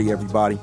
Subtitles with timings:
[0.00, 0.58] Party, everybody.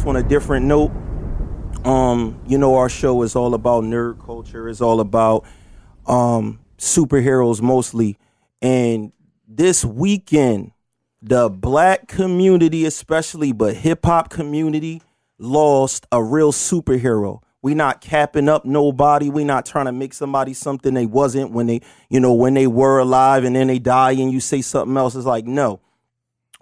[0.00, 0.90] Off on a different note.
[1.84, 5.44] Um, you know, our show is all about nerd culture, it's all about
[6.06, 8.16] um superheroes mostly.
[8.62, 9.12] And
[9.46, 10.72] this weekend,
[11.22, 15.02] the black community, especially, but hip hop community,
[15.38, 17.42] lost a real superhero.
[17.62, 19.28] We not capping up nobody.
[19.28, 22.66] We not trying to make somebody something they wasn't when they, you know, when they
[22.66, 25.14] were alive and then they die and you say something else.
[25.14, 25.80] It's like, no.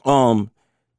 [0.04, 0.50] Um,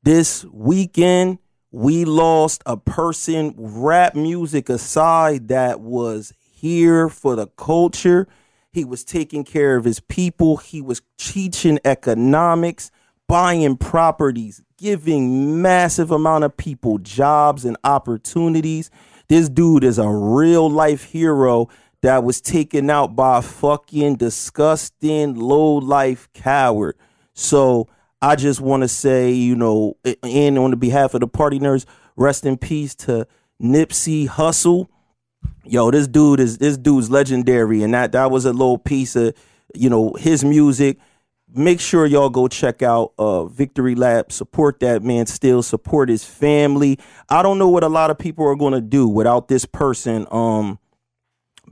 [0.03, 1.39] this weekend
[1.71, 8.27] we lost a person, rap music aside, that was here for the culture.
[8.71, 10.57] He was taking care of his people.
[10.57, 12.91] He was teaching economics,
[13.27, 18.89] buying properties, giving massive amount of people jobs and opportunities.
[19.27, 21.69] This dude is a real life hero
[22.01, 26.95] that was taken out by a fucking disgusting low life coward.
[27.33, 27.87] So
[28.21, 31.85] I just want to say, you know, and on the behalf of the party nerds,
[32.15, 33.27] rest in peace to
[33.61, 34.87] Nipsey Hussle.
[35.63, 39.33] Yo, this dude is this dude's legendary, and that that was a little piece of,
[39.73, 40.97] you know, his music.
[41.51, 44.31] Make sure y'all go check out uh Victory Lap.
[44.31, 45.25] Support that man.
[45.25, 46.99] Still support his family.
[47.29, 50.27] I don't know what a lot of people are going to do without this person
[50.31, 50.77] um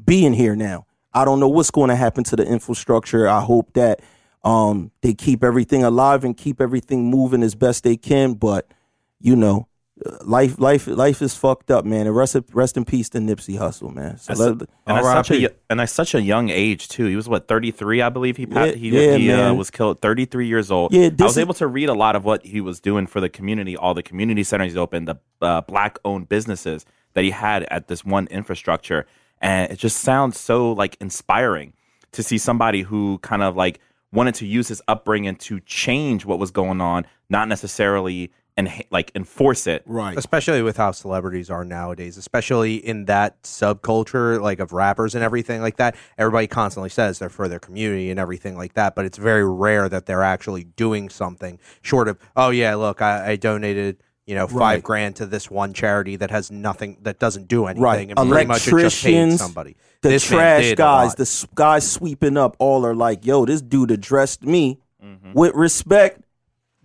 [0.06, 0.86] being here now.
[1.14, 3.28] I don't know what's going to happen to the infrastructure.
[3.28, 4.02] I hope that
[4.48, 8.34] um, they keep everything alive and keep everything moving as best they can.
[8.34, 8.72] But
[9.20, 9.68] you know,
[10.06, 12.06] uh, life, life, life is fucked up, man.
[12.06, 14.18] And rest, rest in peace to Nipsey Hussle, man.
[14.20, 17.06] So let- and, at such a, y- and at such a young age too.
[17.08, 18.38] He was what thirty three, I believe.
[18.38, 20.94] He Yeah, he, yeah, he uh, was killed thirty three years old.
[20.94, 23.20] Yeah, I was is- able to read a lot of what he was doing for
[23.20, 27.32] the community, all the community centers he opened, the uh, black owned businesses that he
[27.32, 29.08] had at this one infrastructure,
[29.42, 31.74] and it just sounds so like inspiring
[32.12, 33.80] to see somebody who kind of like
[34.18, 39.12] wanted to use his upbringing to change what was going on, not necessarily and like
[39.14, 39.84] enforce it.
[39.86, 40.18] right.
[40.18, 45.62] especially with how celebrities are nowadays, especially in that subculture like of rappers and everything
[45.62, 45.96] like that.
[46.18, 49.88] Everybody constantly says they're for their community and everything like that, but it's very rare
[49.88, 53.98] that they're actually doing something short of, oh yeah, look, I, I donated.
[54.28, 54.84] You know, five Right.
[54.84, 58.10] grand to this one charity that has nothing, that doesn't do anything, Right.
[58.16, 59.76] and pretty much it just paid Electricians, somebody.
[60.02, 64.44] The This trash guys, the guys sweeping up, all are like, "Yo, this dude addressed
[64.44, 65.32] me Mm-hmm.
[65.34, 66.22] with respect."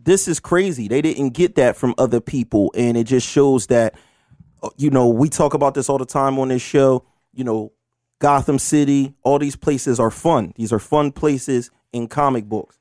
[0.03, 0.86] This is crazy.
[0.88, 3.94] They didn't get that from other people, and it just shows that,
[4.62, 7.04] uh, you know, we talk about this all the time on this show.
[7.34, 7.72] You know,
[8.20, 10.53] Gotham City, all these places are fun.
[10.56, 12.78] These are fun places in comic books.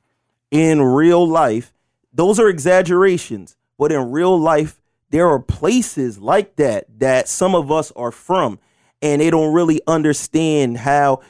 [0.52, 1.74] In real life,
[2.14, 7.72] those are exaggerations, but in real life, there are places like that that some of
[7.72, 8.60] us are from,
[9.02, 11.22] and they don't really understand how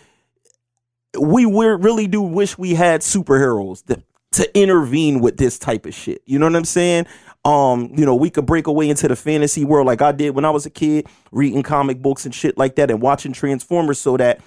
[1.18, 4.04] we really do wish we had superheroes to,
[4.34, 6.22] to intervene with this type of shit.
[6.26, 7.06] You know what I'm saying?
[7.46, 10.44] Um, you know, we could break away into the fantasy world like I did when
[10.44, 14.18] I was a kid, reading comic books and shit like that and watching Transformers so
[14.18, 14.42] that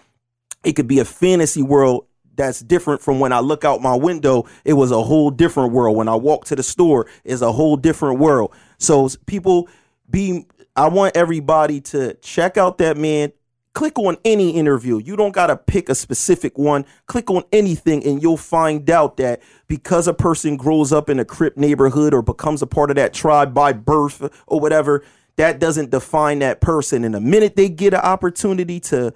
[0.63, 4.47] it could be a fantasy world that's different from when I look out my window.
[4.65, 5.97] It was a whole different world.
[5.97, 8.53] When I walk to the store, is a whole different world.
[8.79, 9.69] So people
[10.11, 10.47] be
[10.77, 13.33] I want everybody to check out that man.
[13.75, 14.99] Click on any interview.
[14.99, 16.85] You don't got to pick a specific one.
[17.07, 21.25] Click on anything and you'll find out that because a person grows up in a
[21.25, 25.05] Crip neighborhood or becomes a part of that tribe by birth or whatever,
[25.37, 27.05] that doesn't define that person.
[27.05, 29.13] And the minute they get an opportunity to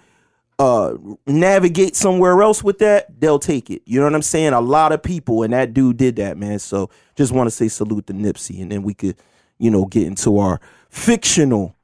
[0.58, 0.94] uh
[1.26, 3.82] navigate somewhere else with that, they'll take it.
[3.84, 4.52] You know what I'm saying?
[4.52, 6.58] A lot of people and that dude did that, man.
[6.58, 9.16] So just want to say salute to Nipsey and then we could,
[9.58, 10.60] you know, get into our
[10.90, 11.76] fictional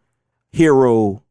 [0.52, 1.22] hero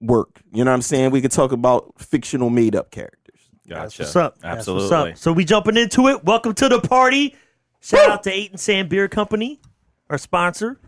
[0.00, 0.40] work.
[0.52, 1.10] You know what I'm saying?
[1.10, 3.40] We could talk about fictional made up characters.
[3.68, 4.02] Gotcha.
[4.02, 4.38] What's up?
[4.40, 4.90] That's Absolutely.
[4.90, 5.16] what's up.
[5.18, 6.24] So we jumping into it.
[6.24, 7.36] Welcome to the party.
[7.80, 9.60] Shout out to Eight and Sand Beer Company,
[10.08, 10.78] our sponsor.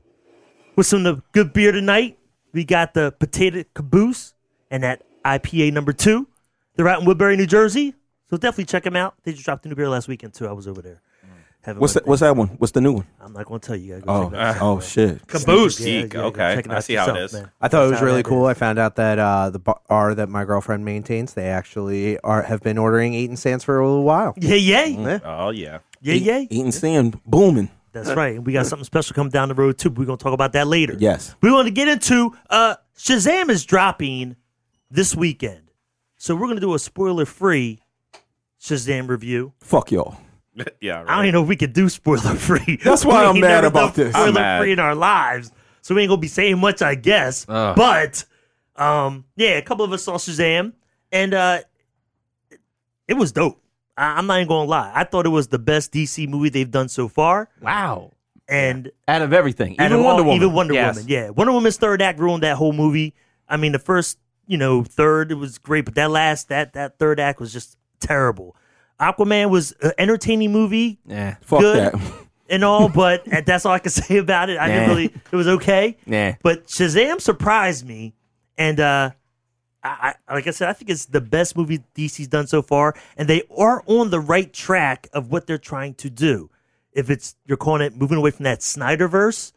[0.76, 2.18] With some of the good beer tonight,
[2.52, 4.34] we got the Potato Caboose
[4.70, 6.26] and that IPA number two.
[6.76, 7.94] They're out in Woodbury, New Jersey.
[8.30, 9.14] So definitely check them out.
[9.24, 10.48] They just dropped a new beer last weekend too.
[10.48, 11.00] I was over there.
[11.60, 12.06] Haven't What's that?
[12.08, 12.48] What's that one?
[12.58, 13.06] What's the new one?
[13.20, 13.94] I'm not going to tell you.
[13.94, 14.62] You gotta go Oh, check that out.
[14.62, 15.26] oh shit.
[15.28, 15.78] Caboose.
[15.78, 16.54] Yeah, yeah, yeah, okay.
[16.56, 17.32] check it I out see how it yourself, is.
[17.34, 17.50] man.
[17.60, 18.48] I thought it was really cool.
[18.48, 18.56] is.
[18.56, 22.62] I found out that uh, the bar that my girlfriend maintains, they actually are have
[22.62, 24.34] been ordering Eight and Sands for a little while.
[24.38, 25.18] Yeah, yeah, Yeah.
[25.22, 25.78] Oh yeah.
[26.00, 26.38] yeah, yeah.
[26.50, 27.70] Eating sand booming.
[27.92, 28.42] That's right.
[28.42, 29.90] We got something special coming down the road too.
[29.90, 30.96] We're gonna talk about that later.
[30.98, 31.36] Yes.
[31.42, 34.34] We want to get into uh Shazam is dropping
[34.92, 35.70] this weekend.
[36.16, 37.80] So we're gonna do a spoiler free
[38.60, 39.52] Shazam review.
[39.60, 40.18] Fuck y'all.
[40.80, 41.02] yeah.
[41.08, 42.76] I don't even know if we could do spoiler free.
[42.84, 44.14] That's why I'm mad about this.
[44.14, 44.60] I'm Spoiler mad.
[44.60, 45.50] free in our lives.
[45.80, 47.44] So we ain't gonna be saying much, I guess.
[47.48, 47.74] Ugh.
[47.74, 48.24] But
[48.76, 50.74] um, yeah, a couple of us saw Shazam,
[51.10, 51.60] and uh,
[53.08, 53.60] it was dope.
[53.96, 54.92] I- I'm not even gonna lie.
[54.94, 58.12] I thought it was the best DC movie they've done so far, Wow.
[58.48, 60.36] and Out of everything, out even of Wonder all- Woman.
[60.42, 60.96] Even Wonder Yes.
[60.96, 61.30] Woman, yeah.
[61.30, 63.14] Wonder Woman's third act ruined that whole movie.
[63.48, 64.18] I mean, the first,
[64.52, 67.78] you know, third it was great, but that last that that third act was just
[68.00, 68.54] terrible.
[69.00, 71.36] Aquaman was an entertaining movie Yeah.
[71.40, 71.76] Fuck Good.
[71.94, 71.94] that.
[72.50, 74.58] and all, but that's all I can say about it.
[74.58, 75.04] I didn't really.
[75.06, 75.96] It was okay.
[76.04, 76.36] Yeah.
[76.42, 78.12] But Shazam surprised me,
[78.58, 79.12] and uh,
[79.82, 82.94] I, I like I said, I think it's the best movie DC's done so far,
[83.16, 86.50] and they are on the right track of what they're trying to do.
[86.92, 89.52] If it's you're calling it moving away from that Snyderverse,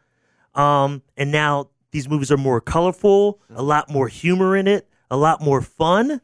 [0.54, 3.62] um, and now these movies are more colorful, a mm-hmm.
[3.64, 6.20] lot more humor in it, a lot more fun.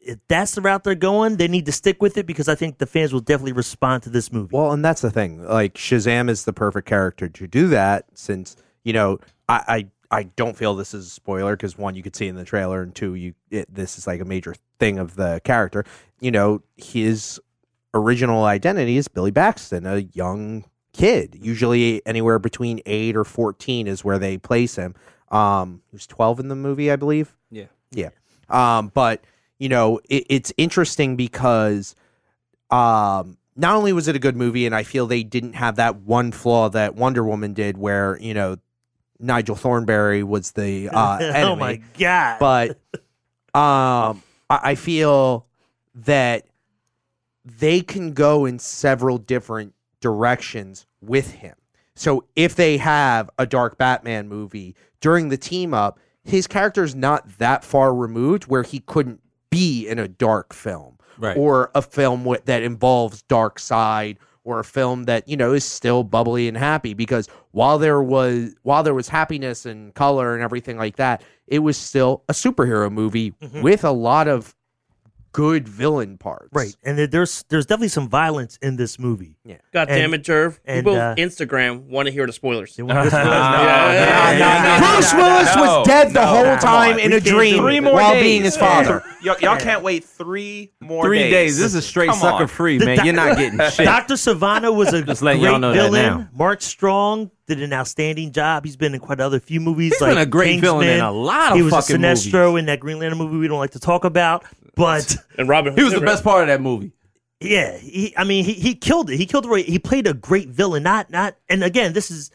[0.00, 2.78] If that's the route they're going, they need to stick with it because I think
[2.78, 4.56] the fans will definitely respond to this movie.
[4.56, 5.44] Well, and that's the thing.
[5.44, 10.22] Like Shazam is the perfect character to do that, since you know I I, I
[10.24, 12.92] don't feel this is a spoiler because one you could see in the trailer, and
[12.92, 15.84] two you it, this is like a major thing of the character.
[16.18, 17.38] You know his
[17.94, 20.64] original identity is Billy Batson, a young
[21.00, 24.94] kid, usually anywhere between eight or fourteen is where they place him.
[25.30, 27.34] Um, he was twelve in the movie, I believe.
[27.50, 27.66] Yeah.
[27.90, 28.10] Yeah.
[28.48, 29.24] Um, but
[29.58, 31.94] you know, it, it's interesting because
[32.70, 35.96] um not only was it a good movie and I feel they didn't have that
[35.96, 38.56] one flaw that Wonder Woman did where, you know,
[39.18, 41.38] Nigel Thornberry was the uh enemy.
[41.44, 42.38] oh my god!
[42.38, 42.70] But
[43.58, 45.46] um I, I feel
[45.94, 46.46] that
[47.44, 51.54] they can go in several different directions with him.
[51.94, 56.94] So if they have a dark Batman movie during the team up, his character is
[56.94, 59.20] not that far removed where he couldn't
[59.50, 61.36] be in a dark film Right.
[61.36, 65.64] or a film with, that involves dark side or a film that you know is
[65.64, 70.42] still bubbly and happy because while there was while there was happiness and color and
[70.42, 73.60] everything like that it was still a superhero movie mm-hmm.
[73.60, 74.54] with a lot of
[75.32, 79.36] good villain parts right, and there's there's definitely some violence in this movie.
[79.72, 80.58] God And- damn it, Jerv.
[80.64, 82.74] and, People uh, Instagram want to hear the spoilers.
[82.76, 86.58] They want this was- Yeah, yeah, yeah, Bruce Willis was dead the no, whole come
[86.58, 87.00] time on.
[87.00, 87.58] in a dream.
[87.62, 88.22] Three more while days.
[88.22, 89.02] being his father.
[89.22, 91.30] Y'all, y'all can't wait three more Three days.
[91.30, 91.58] days.
[91.58, 92.48] This is straight Come sucker on.
[92.48, 92.96] free, man.
[92.96, 93.84] doc- You're not getting shit.
[93.84, 96.28] Doctor Sivana was a Just great y'all know villain.
[96.32, 98.64] Mark Strong did an outstanding job.
[98.64, 99.92] He's been in quite other few movies.
[99.92, 102.48] He's like been a great villain in a lot of He was fucking a Sinestro
[102.48, 102.60] movies.
[102.60, 105.16] in that Green Lantern movie we don't like to talk about, but.
[105.38, 106.92] And Robin He was the best part of that movie.
[107.40, 109.16] Yeah, he, I mean, he, he killed it.
[109.16, 109.48] He killed it.
[109.48, 109.64] Right.
[109.64, 110.82] He played a great villain.
[110.82, 111.36] Not not.
[111.48, 112.30] And again, this is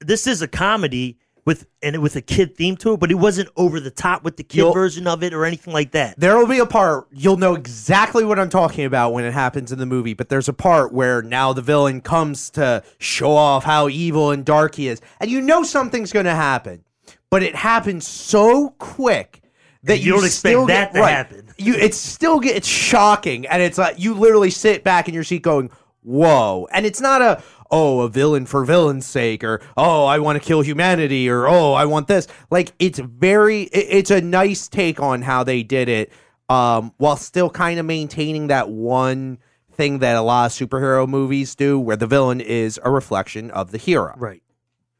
[0.00, 3.48] this is a comedy with and with a kid theme to it, but it wasn't
[3.56, 6.18] over the top with the kid You'll- version of it or anything like that.
[6.18, 9.72] There will be a part you'll know exactly what I'm talking about when it happens
[9.72, 13.64] in the movie, but there's a part where now the villain comes to show off
[13.64, 16.84] how evil and dark he is, and you know something's going to happen,
[17.30, 19.40] but it happens so quick
[19.84, 21.48] that And you don't expect still that get, to right, happen.
[21.58, 25.22] You it's still get it's shocking, and it's like you literally sit back in your
[25.22, 25.70] seat going,
[26.02, 30.40] "Whoa!" And it's not a oh a villain for villain's sake or oh I want
[30.40, 32.26] to kill humanity or oh I want this.
[32.50, 36.12] Like it's very it- it's a nice take on how they did it,
[36.48, 39.38] um, while still kind of maintaining that one
[39.72, 43.72] thing that a lot of superhero movies do, where the villain is a reflection of
[43.72, 44.14] the hero.
[44.16, 44.42] Right.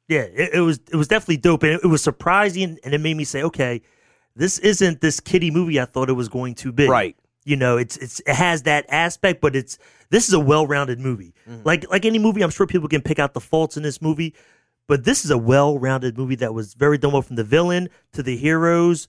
[0.08, 3.00] Yeah, it, it was it was definitely dope, and it, it was surprising, and it
[3.00, 3.82] made me say, okay,
[4.36, 6.86] this isn't this kiddie movie I thought it was going to be.
[6.86, 7.16] Right.
[7.46, 9.78] You know, it's it's it has that aspect, but it's
[10.10, 11.32] this is a well-rounded movie.
[11.48, 11.62] Mm-hmm.
[11.62, 14.34] Like like any movie, I'm sure people can pick out the faults in this movie,
[14.88, 18.24] but this is a well-rounded movie that was very done well from the villain to
[18.24, 19.06] the heroes.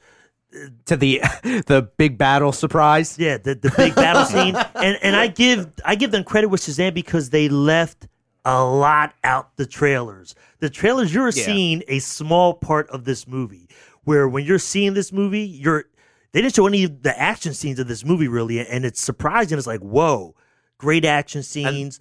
[0.85, 3.17] To the the big battle surprise.
[3.17, 6.61] Yeah, the, the big battle scene, and and I give I give them credit with
[6.61, 8.07] Shazam because they left
[8.45, 10.35] a lot out the trailers.
[10.59, 13.67] The trailers you're seeing a small part of this movie.
[14.03, 15.85] Where when you're seeing this movie, you're
[16.37, 19.57] they didn't show any of the action scenes of this movie really, and it's surprising.
[19.57, 20.35] It's like whoa,
[20.77, 21.99] great action scenes.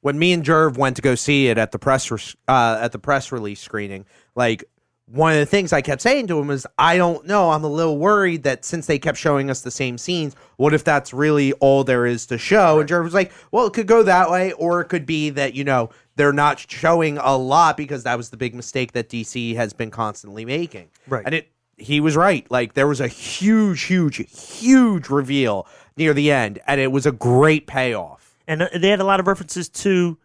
[0.00, 2.90] when me and Jerv went to go see it at the press re- uh, at
[2.90, 4.64] the press release screening, like
[5.08, 7.50] one of the things I kept saying to him is, I don't know.
[7.50, 10.82] I'm a little worried that since they kept showing us the same scenes, what if
[10.82, 12.80] that's really all there is to show?
[12.80, 15.54] And Jared was like, well, it could go that way, or it could be that,
[15.54, 19.54] you know, they're not showing a lot because that was the big mistake that DC
[19.54, 20.88] has been constantly making.
[21.06, 21.22] Right.
[21.24, 22.46] And it, he was right.
[22.50, 24.16] Like, there was a huge, huge,
[24.58, 25.66] huge reveal
[25.96, 28.36] near the end, and it was a great payoff.
[28.48, 30.16] and uh, they had a lot of references to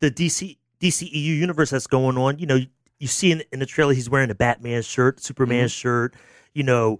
[0.00, 2.38] the DC DCEU universe that's going on.
[2.38, 2.66] You know, you,
[2.98, 5.68] you see in, in the trailer he's wearing a Batman shirt, Superman Mm-hmm.
[5.68, 6.14] shirt.
[6.54, 6.98] You know,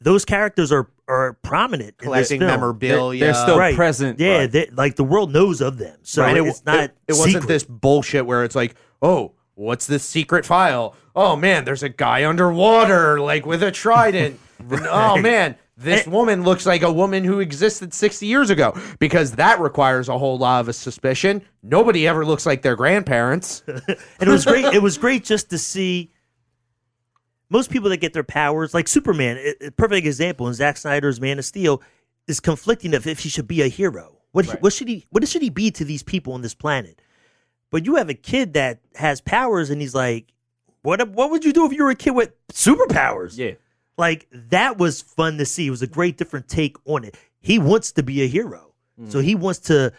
[0.00, 2.60] those characters are are prominent Collecting in this film.
[2.60, 3.20] memorabilia.
[3.20, 3.76] They're still Right.
[3.76, 4.18] present.
[4.18, 4.50] Yeah, Right.
[4.52, 6.80] they, like the world knows of them, so Right, it's not.
[6.80, 10.94] It, it wasn't this bullshit where it's like, oh, what's this secret file?
[11.16, 14.38] Oh man, there's a guy underwater, like with a trident.
[14.58, 19.32] And, oh man, this woman looks like a woman who existed 60 years ago because
[19.32, 21.42] that requires a whole lot of a suspicion.
[21.62, 23.62] Nobody ever looks like their grandparents.
[23.66, 24.64] and it was great.
[24.64, 26.10] It was great just to see
[27.50, 31.38] most people that get their powers, like Superman, a, perfect example in Zack Snyder's Man
[31.38, 31.82] of Steel,
[32.26, 34.16] is conflicting of if he should be a hero.
[34.32, 37.02] What what should he what should he be to these people on this planet?
[37.76, 40.32] But you have a kid that has powers, and he's like,
[40.80, 43.50] "What what would you do if you were a kid with superpowers?" Yeah.
[43.98, 45.66] like that was fun to see.
[45.66, 47.18] It was a great different take on it.
[47.38, 49.12] He wants to be a hero, mm.
[49.12, 49.92] so he wants to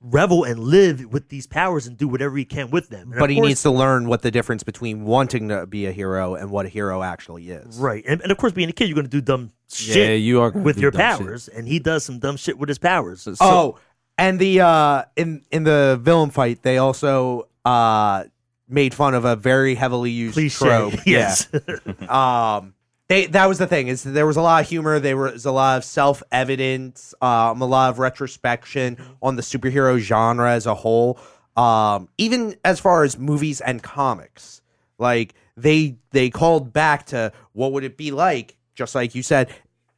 [0.00, 3.10] revel and live with these powers and do whatever he can with them.
[3.10, 5.92] And But he course- needs to learn what the difference between wanting to be a
[5.92, 7.78] hero and what a hero actually is.
[7.80, 8.04] Right.
[8.06, 10.20] And, and of course, being a kid, you're going to do dumb shit Yeah, shit
[10.20, 11.26] you are with your dumb shit.
[11.26, 11.48] powers.
[11.48, 13.26] And he does some dumb shit with his powers.
[13.40, 13.76] oh,
[14.18, 18.24] and the uh in in the villain fight, they also uh
[18.68, 20.58] made fun of a very heavily used Cliche.
[20.66, 20.94] trope.
[21.06, 21.48] Yes.
[21.52, 22.56] Yeah.
[22.58, 22.74] um
[23.08, 25.52] they that was the thing is there was a lot of humor there was a
[25.52, 31.18] lot of self-evidence um a lot of retrospection on the superhero genre as a whole
[31.56, 34.60] um even as far as movies and comics
[34.98, 39.48] like they they called back to what would it be like just like you said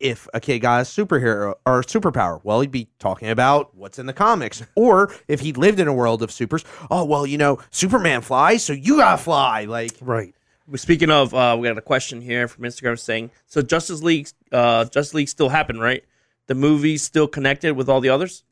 [0.01, 3.99] if a kid got a superhero or a superpower well he'd be talking about what's
[3.99, 7.39] in the comics or if he lived in a world of supers oh well you
[7.39, 10.35] know superman flies so you gotta fly like right.
[10.77, 14.85] Speaking of, uh, we got a question here from Instagram saying, so Justice League, uh,
[14.85, 16.05] Justice League still happened, right?
[16.47, 18.45] The movie's still connected with all the others.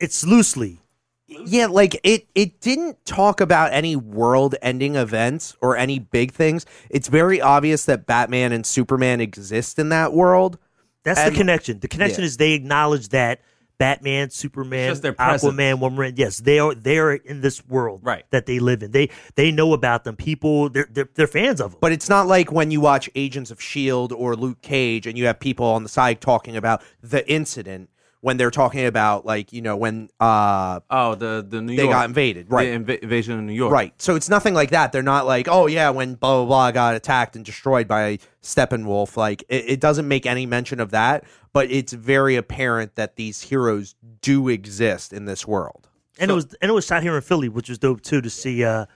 [0.00, 0.80] It's loosely.
[1.28, 6.64] Yeah, like it it didn't talk about any world-ending events or any big things.
[6.88, 10.58] It's very obvious that Batman and Superman exist in that world.
[11.04, 11.80] That's And- the connection.
[11.80, 12.26] The connection yeah.
[12.26, 13.40] is they acknowledge that
[13.78, 15.52] Batman, Superman, just their presence.
[15.52, 18.24] Aquaman, Wonder Woman, yes, they are they are in this world Right.
[18.30, 18.92] that they live in.
[18.92, 20.14] They they know about them.
[20.16, 21.78] People, they're they're, they're fans of them.
[21.80, 25.26] But it's not like when you watch Agents of Shield or Luke Cage and you
[25.26, 27.90] have people on the side talking about the incident
[28.26, 31.94] when they're talking about like, you know, when uh Oh, the the New they York
[31.94, 32.84] got invaded, right.
[32.84, 33.72] The inv- invasion of New York.
[33.72, 33.94] Right.
[34.02, 34.90] So it's nothing like that.
[34.90, 39.16] They're not like, oh yeah, when blah blah blah got attacked and destroyed by Steppenwolf.
[39.16, 43.42] Like it, it doesn't make any mention of that, but it's very apparent that these
[43.42, 45.86] heroes do exist in this world.
[46.18, 48.28] and it was and it was shot here in Philly, which was dope too to
[48.28, 48.64] see.
[48.64, 48.86] uh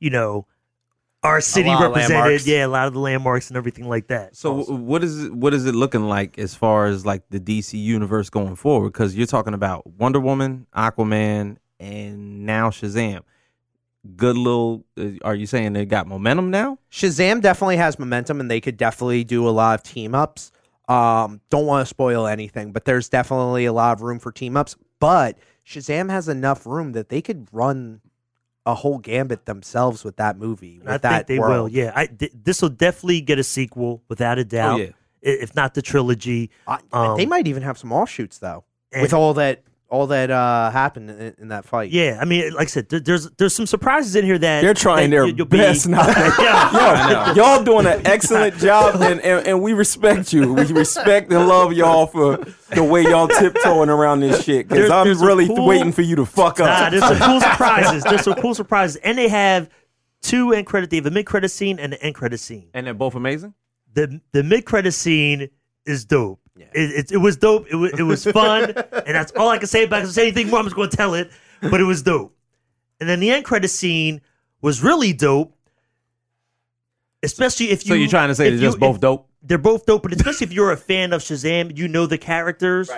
[0.00, 0.46] You know,
[1.22, 2.46] our city represented.
[2.46, 4.36] Yeah, a lot of the landmarks and everything like that.
[4.36, 7.40] So w- what is it, what is it looking like as far as like the
[7.40, 8.92] DC universe going forward?
[8.92, 13.22] Because you're talking about Wonder Woman, Aquaman, and now Shazam.
[14.16, 14.84] Good little.
[14.98, 16.78] Uh, are you saying they got momentum now?
[16.90, 20.50] Shazam definitely has momentum, and they could definitely do a lot of team ups.
[20.88, 24.56] Um, don't want to spoil anything, but there's definitely a lot of room for team
[24.56, 24.76] ups.
[24.98, 28.00] But Shazam has enough room that they could run
[28.64, 30.78] a whole gambit themselves with that movie.
[30.78, 31.52] With I that think they world.
[31.64, 31.68] will.
[31.68, 34.80] Yeah, I th- this will definitely get a sequel without a doubt.
[34.80, 34.86] yeah.
[35.20, 39.12] If not the trilogy, I- Um, they might even have some offshoots though, and- with
[39.12, 39.62] all that
[39.92, 41.90] all that uh, happened in, in that fight.
[41.90, 42.16] yeah.
[42.18, 45.10] I mean, like I said, there, there's there's some surprises in here that They're trying
[45.10, 46.08] that their you- you'll be- best not.
[46.38, 50.54] yeah, Yo, y'all doing an excellent job, and, and, and we respect you.
[50.54, 52.38] We respect and love y'all for
[52.74, 54.66] the way y'all tiptoeing around this shit.
[54.66, 56.66] Because I'm there's really cool- waiting for you to fuck up.
[56.66, 56.90] Nah, up.
[56.90, 58.02] there's some cool surprises.
[58.04, 59.68] There's some cool surprises, and they have
[60.22, 60.88] two end credit.
[60.88, 62.70] They have a mid credit scene and an end credit scene.
[62.72, 63.52] And they're both amazing.
[63.92, 65.50] the the mid credit scene
[65.84, 66.38] is dope.
[66.56, 67.66] It, it, it was dope.
[67.70, 70.04] It was it was fun, and that's all I can say about it.
[70.04, 71.30] If I say anything more, I'm just going to tell it.
[71.60, 72.36] But it was dope.
[73.00, 74.20] And then the end credit scene
[74.60, 75.56] was really dope,
[77.22, 77.90] especially if you.
[77.90, 79.28] So you're trying to say they're you- just both if- dope?
[79.44, 82.88] They're both dope, but especially if you're a fan of Shazam, you know the characters,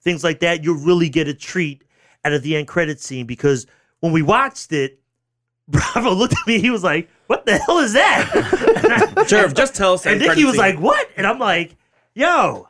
[0.00, 0.64] things like that.
[0.64, 1.84] You really get a treat
[2.24, 3.68] out of the end credit scene because
[4.00, 4.98] when we watched it,
[5.68, 6.58] Bravo looked at me.
[6.58, 10.04] He was like, "What the hell is that?" Sheriff, just tell us.
[10.04, 11.76] And the Nikki was credit like, "What?" And I'm like,
[12.12, 12.68] "Yo,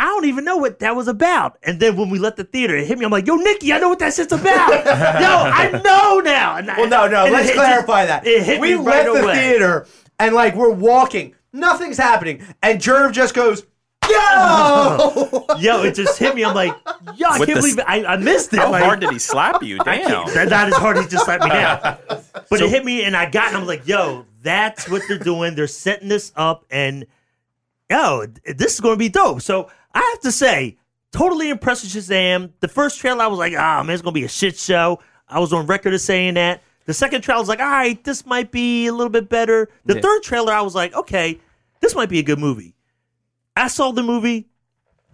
[0.00, 1.58] I don't even know what that was about.
[1.64, 3.04] And then when we left the theater, it hit me.
[3.04, 4.44] I'm like, yo, Nikki, I know what that shit's about.
[4.84, 6.56] yo, I know now.
[6.56, 7.24] And I- Well, no, no.
[7.24, 8.26] and Let's hit- clarify that.
[8.26, 9.34] It hit we me right left the away.
[9.34, 9.86] theater
[10.20, 13.64] and like we're walking, nothing's happening, and Jerv just goes,
[14.08, 16.44] "Yo!" Yo, it just hit me.
[16.44, 16.74] I'm like,
[17.16, 17.84] yo, I With can't believe it.
[17.88, 18.58] I, I missed it.
[18.60, 19.78] How like, hard did he slap you?
[19.86, 20.26] I Damn.
[20.28, 21.98] can't- as hard as he just slapped me down.
[22.50, 25.54] But it hit me, and I got, and I'm like, yo, that's what they're doing.
[25.54, 27.06] They're setting this up, and
[27.90, 29.42] yo, this is going to be dope.
[29.42, 30.76] So I have to say,
[31.12, 32.52] totally impressed with Shazam.
[32.60, 35.00] The first trailer, I was like, ah, man, it's going to be a shit show.
[35.28, 36.62] I was on record of saying that.
[36.86, 39.68] The second trailer, I was like, all right, this might be a little bit better.
[39.84, 40.00] The Yeah.
[40.00, 41.38] third trailer, I was like, okay,
[41.80, 42.74] this might be a good movie.
[43.56, 44.48] I saw the movie.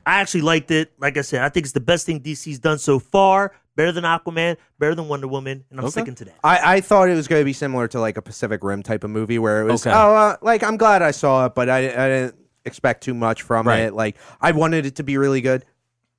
[0.07, 0.93] I actually liked it.
[0.99, 3.53] Like I said, I think it's the best thing DC's done so far.
[3.77, 5.91] Better than Aquaman, better than Wonder Woman, and I'm Okay.
[5.93, 6.37] sticking to that.
[6.45, 9.03] I, I thought it was going to be similar to like a Pacific Rim type
[9.03, 9.91] of movie where it was, Okay.
[9.93, 13.43] oh, uh, like I'm glad I saw it, but I, I didn't expect too much
[13.43, 13.81] from Right.
[13.81, 13.95] it.
[13.95, 15.65] Like I wanted it to be really good.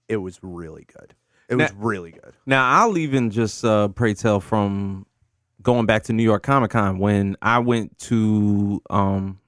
[0.07, 1.13] It was really good.
[1.47, 2.33] It was really good.
[2.45, 5.05] Now I'll even just uh, pray tell from
[5.61, 9.39] going back to New York Comic Con when I went to um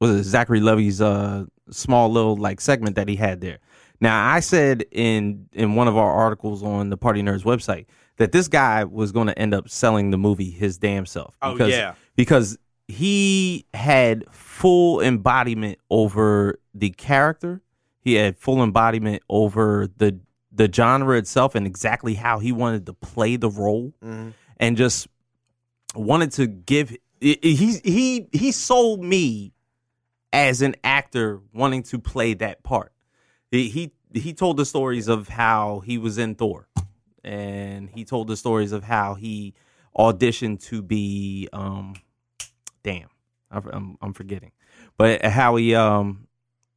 [0.00, 3.58] was it Zachary Levi's uh small little like segment that he had there.
[4.00, 7.86] Now I said in in one of our articles on the Party Nerds website
[8.16, 11.36] that this guy was going to end up selling the movie his damn self.
[11.40, 11.94] Oh, because, yeah.
[12.16, 17.60] because he had full embodiment over the character.
[18.00, 20.18] He had full embodiment over the
[20.50, 23.92] the genre itself and exactly how he wanted to play the role,
[24.56, 25.06] and just
[25.94, 26.96] wanted to give.
[27.20, 29.52] He he he he sold me
[30.32, 32.92] as an actor wanting to play that part.
[33.50, 36.68] He he he told the stories of how he was in Thor,
[37.22, 39.54] and he told the stories of how he
[39.96, 41.94] auditioned to be um
[42.82, 43.08] damn
[43.50, 44.52] I'm I'm forgetting,
[44.96, 46.26] but how he um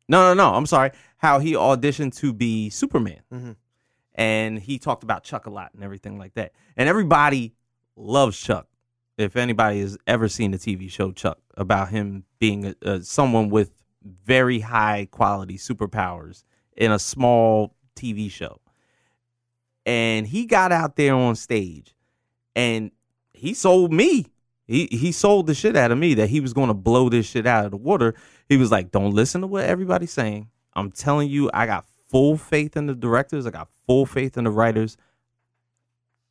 [0.07, 3.55] no no no I'm sorry how he auditioned to be Superman, Mhm.
[4.15, 7.53] and he talked about Chuck a lot and everything like that, and everybody
[7.95, 8.67] loves Chuck.
[9.17, 13.49] If anybody has ever seen the TV show Chuck, about him being a, a, someone
[13.49, 13.71] with
[14.03, 16.43] very high quality superpowers
[16.75, 18.59] in a small TV show,
[19.85, 21.93] and he got out there on stage,
[22.55, 22.91] and
[23.33, 24.25] he sold me.
[24.71, 27.25] He he sold the shit out of me that he was going to blow this
[27.25, 28.15] shit out of the water.
[28.47, 30.49] He was like, "Don't listen to what everybody's saying.
[30.73, 33.45] I'm telling you, I got full faith in the directors.
[33.45, 34.95] I got full faith in the writers.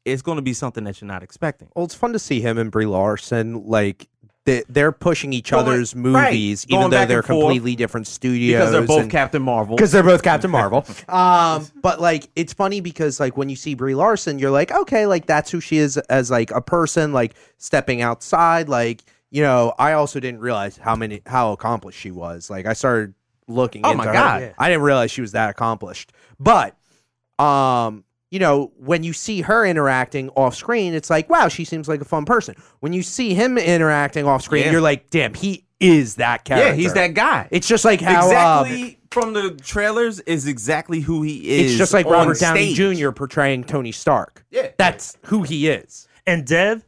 [0.07, 2.57] It's going to be something that you're not expecting." Well, it's fun to see him
[2.57, 4.09] and Brie Larson like
[4.47, 6.03] they, they're pushing each Going- other's right.
[6.33, 7.41] movies, Going even though back they're and forth.
[7.43, 8.59] completely different studios.
[8.59, 9.77] Because they're both and- Captain Marvel.
[9.77, 10.85] because they're both Captain Marvel.
[11.09, 15.07] Um, but like it's funny because like when you see Brie Larson, you're like, okay,
[15.07, 18.69] like that's who she is as like a person, like stepping outside.
[18.69, 22.49] Like you know, I also didn't realize how many how accomplished she was.
[22.51, 23.15] Like I started
[23.47, 23.85] looking.
[23.85, 24.13] Oh into my her.
[24.13, 24.41] God.
[24.43, 24.53] Yeah.
[24.59, 26.13] I didn't realize she was that accomplished.
[26.39, 26.77] But
[27.39, 28.05] um.
[28.31, 32.01] You know, when you see her interacting off screen, it's like, wow, she seems like
[32.01, 32.55] a fun person.
[32.79, 34.71] When you see him interacting off screen, Yeah.
[34.73, 36.69] you're like, damn, he is that character.
[36.69, 37.49] yeah, he's that guy.
[37.51, 41.71] It's just like how uh, exactly from the trailers is exactly who he is.
[41.73, 42.99] it's just like on Robert Downey stage.
[42.99, 43.11] Jr.
[43.11, 44.45] portraying Tony Stark.
[44.51, 44.69] Yeah.
[44.77, 46.07] That's who he is.
[46.27, 46.85] And Dev,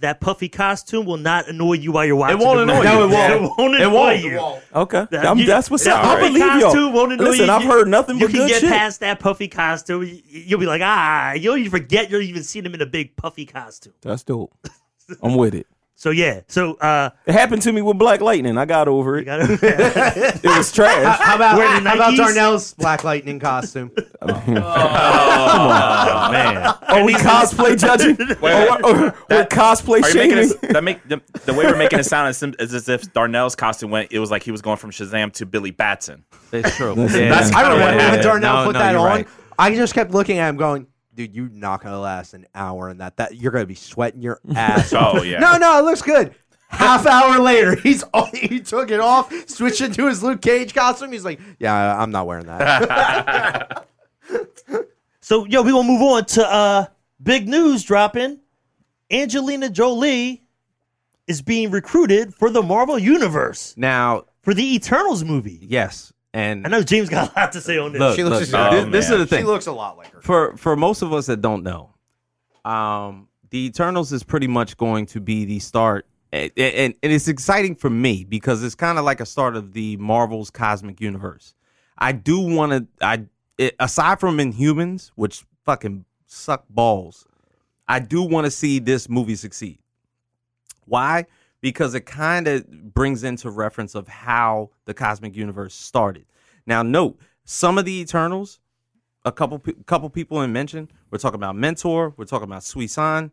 [0.00, 2.40] that puffy costume will not annoy you while you're watching.
[2.40, 3.14] It won't the annoy movie.
[3.14, 3.14] you.
[3.14, 3.58] No, it It won't.
[3.58, 4.22] won't It annoy won't.
[4.24, 4.78] you.
[4.80, 6.16] Okay, That- I'm, you- that's what's that up.
[6.16, 6.92] I believe y'all.
[6.92, 7.52] won't annoy Listen, you.
[7.52, 10.02] I've heard nothing You but can get past that puffy costume.
[10.04, 13.16] You- You'll be like, ah, you'll even forget you'll even seen him in a big
[13.16, 13.94] puffy costume.
[14.02, 14.52] That's dope.
[15.22, 15.66] I'm with it.
[15.96, 18.58] So yeah, so uh, It happened to me with Black Lightning.
[18.58, 19.24] I got over it.
[19.24, 19.44] gotta.
[20.42, 21.18] It was trash.
[21.20, 23.90] How about how about Darnell's Black Lightning costume?
[25.06, 26.56] Oh man,
[26.88, 28.16] Are we cosplay judging?
[28.42, 28.50] or,
[28.84, 30.50] or, or That- cosplay Are you making shaming?
[30.62, 33.54] it, that make the, the way we're making it sound is, is as if Darnell's
[33.56, 34.12] costume went.
[34.12, 36.24] It was like he was going from Shazam to Billy Batson.
[36.50, 36.92] That's true.
[36.92, 37.28] Listen, Yeah.
[37.30, 38.22] That's I kinda remember what when happened.
[38.22, 39.06] Darnell No, put no, that on.
[39.06, 39.28] right.
[39.58, 42.98] I just kept looking at him, going, "Dude, you're not gonna last an hour in
[42.98, 43.16] that.
[43.16, 45.38] That you're gonna be sweating your ass off." Oh yeah.
[45.38, 46.34] No, no, it looks good.
[46.68, 51.12] Half hour later, he's he took it off, switched into his Luke Cage costume.
[51.12, 53.86] He's like, "Yeah, I'm not wearing that."
[55.20, 56.86] So yo, we gonna move on to uh
[57.22, 58.40] big news dropping.
[59.10, 60.42] Angelina Jolie
[61.26, 65.58] is being recruited for the Marvel Universe Now, for the Eternals movie.
[65.62, 68.00] yes, and I know James got a lot to say on this.
[68.00, 69.18] look, She looks look, just- this, Oh, this is man.
[69.20, 69.46] the she thing.
[69.46, 70.20] looks a lot like her.
[70.20, 71.94] for for most of us that don't know,
[72.64, 77.28] um, the Eternals is pretty much going to be the start, and, and, and it's
[77.28, 81.54] exciting for me because it's kind of like a start of the Marvel's cosmic universe.
[81.96, 83.24] I do want to, I
[83.56, 87.26] it, aside from Inhumans, which fucking suck balls,
[87.86, 89.78] I do want to see this movie succeed.
[90.86, 91.26] Why?
[91.64, 96.26] Because it kind of brings into reference of how the cosmic universe started.
[96.66, 98.60] Now, note some of the Eternals,
[99.24, 100.90] a couple couple people in mention.
[101.10, 102.12] We're talking about Mentor.
[102.18, 103.32] We're talking about Suisan,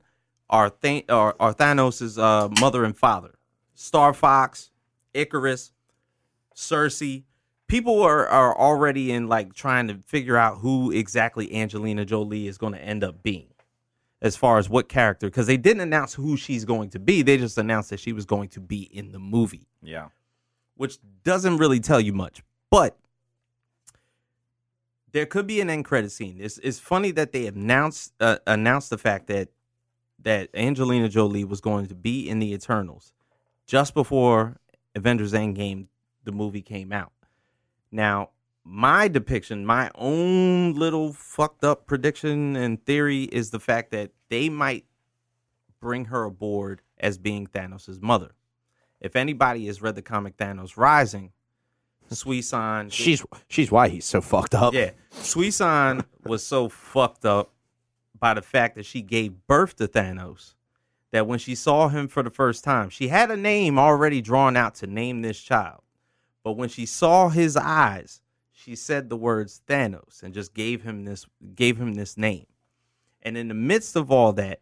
[0.50, 0.72] our
[1.10, 3.36] our, uh, mother and father,
[3.74, 4.72] Star Fox,
[5.14, 5.74] Icarus,
[6.56, 7.24] Cersei.
[7.68, 12.58] People are, are already in like trying to figure out who exactly Angelina Jolie is
[12.58, 13.48] going to end up being
[14.22, 17.22] as far as what character because they didn't announce who she's going to be.
[17.22, 20.10] They just announced that she was going to be in the movie Yeah.
[20.76, 22.42] which doesn't really tell you much.
[22.70, 22.98] But
[25.12, 26.38] there could be an end credit scene.
[26.40, 29.50] It's, it's funny that they announced uh, announced the fact that
[30.20, 33.12] that Angelina Jolie was going to be in the Eternals
[33.66, 34.58] just before
[34.96, 35.88] Avengers Endgame
[36.24, 37.12] the movie came out.
[37.92, 38.30] Now,
[38.64, 44.50] my depiction, my own little fucked up prediction and theory is the fact that they
[44.50, 44.86] might
[45.80, 48.32] bring her aboard as being Thanos' mother.
[49.00, 51.32] If anybody has read the comic Thanos Rising,
[52.10, 54.74] Suisan, She's she's why he's so fucked up.
[54.74, 57.54] yeah, Suisan was so fucked up
[58.20, 60.54] by the fact that she gave birth to Thanos
[61.12, 64.56] that when she saw him for the first time, she had a name already drawn
[64.56, 65.82] out to name this child.
[66.44, 68.21] But when she saw his eyes,
[68.64, 72.46] she said the words Thanos and just gave him this gave him this name.
[73.24, 74.62] And in the midst of all that,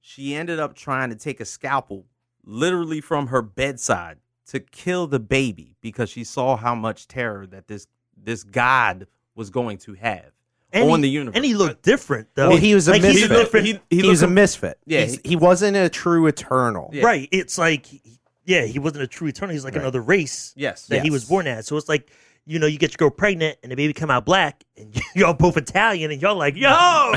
[0.00, 2.06] she ended up trying to take a scalpel
[2.44, 7.68] literally from her bedside to kill the baby because she saw how much terror that
[7.68, 7.86] this
[8.16, 10.30] this god was going to have
[10.72, 11.36] And on he, the universe.
[11.36, 12.50] And he looked different though.
[12.50, 13.30] Well, he was a like he's misfit.
[13.36, 13.66] different.
[13.66, 14.78] He- He, he was a looked- misfit.
[14.86, 16.90] Yeah, He's- he wasn't a true eternal.
[16.92, 17.04] Yeah.
[17.04, 17.28] Right.
[17.30, 17.86] It's like,
[18.44, 19.52] yeah, he wasn't a true eternal.
[19.52, 20.86] He's like another race Yes.
[20.88, 21.66] that he was born as.
[21.66, 22.10] So it's like,
[22.50, 25.34] you know, you get your girl pregnant and the baby come out black, and y'all
[25.34, 26.68] both Italian, and y'all like, yo,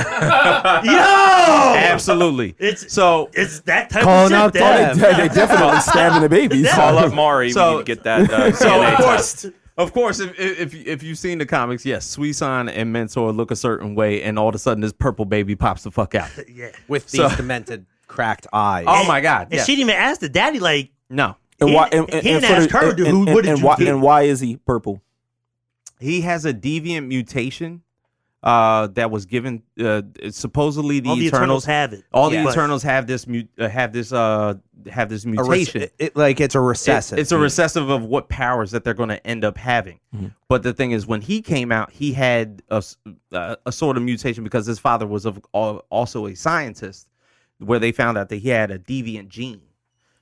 [0.83, 2.55] yo, Absolutely.
[2.59, 4.61] It's So it's that type Calling of out shit.
[4.61, 4.97] Dev.
[4.99, 6.69] That, they definitely stabbing the babies.
[6.71, 7.51] Call up Mari.
[7.51, 9.45] So- we need to get that uh, so of course,
[9.77, 13.55] of course, if, if if you've seen the comics, yes, Suisan and Mentor look a
[13.55, 16.29] certain way, and all of a sudden this purple baby pops the fuck out.
[16.47, 16.69] yeah.
[16.87, 18.85] With these So- demented cracked eyes.
[18.87, 19.47] Oh my god!
[19.49, 19.63] And Yeah.
[19.63, 21.89] she didn't even ask the daddy, like, no, And why?
[21.91, 23.65] he And, and, didn't and ask the- her, and- dude, and- what did and you
[23.65, 23.87] why, get?
[23.87, 25.01] and why is he purple?
[25.99, 27.81] He has a deviant mutation
[28.43, 29.63] uh, that was given.
[29.79, 32.03] Uh, supposedly, the all the Eternals, Eternals have it.
[32.11, 34.55] all the Eternals have this mu- uh, have this uh
[34.91, 35.81] have this A rec- mutation.
[35.83, 37.17] it- it- like it's a It- recessive.
[37.19, 39.99] it's a recessive of what powers that they're going to end up having.
[40.49, 42.97] But the thing is, when he came out, he had a, s-
[43.31, 47.07] uh, a sort of mutation because his father was of, also a scientist,
[47.59, 49.61] where they found out that he had a deviant gene.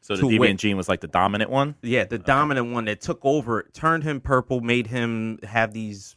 [0.01, 1.75] So the deviant gene was like the dominant one.
[1.83, 6.15] Yeah, the dominant one that took over, turned him purple, made him have these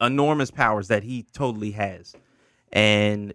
[0.00, 2.14] enormous powers that he totally has,
[2.72, 3.32] and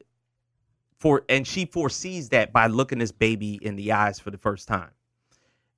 [0.97, 4.67] for and she foresees that by looking this baby in the eyes for the first
[4.67, 4.91] time,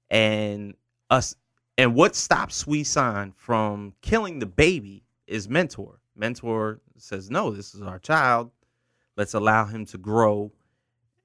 [0.10, 0.74] and
[1.10, 1.36] us
[1.78, 6.02] and what stops Suisan from killing the baby is Mentor.
[6.14, 8.52] Mentor says, "No, this is our child.
[9.16, 10.52] Let's allow him to grow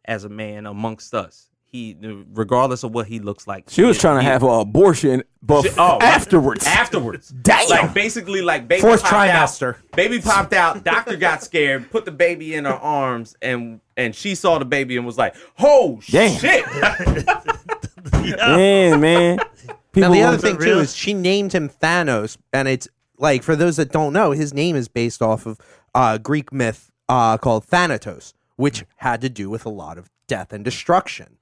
[0.05, 1.97] as a man amongst us." He,
[2.33, 5.23] regardless of what he looks like, She was he- trying to he- have an abortion,
[5.43, 6.65] but She- oh, afterwards.
[6.67, 7.29] afterwards.
[7.29, 7.69] Damn.
[7.69, 9.75] Like basically, like baby Fourth popped trimester.
[9.75, 10.83] Out, baby popped out.
[10.83, 11.91] Doctor got scared.
[11.91, 15.35] Put the baby in her arms, and and she saw the baby and was like,
[15.59, 16.39] "Oh Damn.
[16.39, 16.65] shit!"
[18.39, 19.37] Man, man.
[19.37, 20.79] Now People the other thing too real?
[20.81, 24.77] is she named him Thanos, and it's like for those that don't know, his name
[24.77, 25.59] is based off of
[25.95, 30.53] uh, Greek myth uh, called Thanatos, which had to do with a lot of death
[30.53, 31.37] and destruction.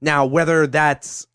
[0.00, 1.26] Now, whether that's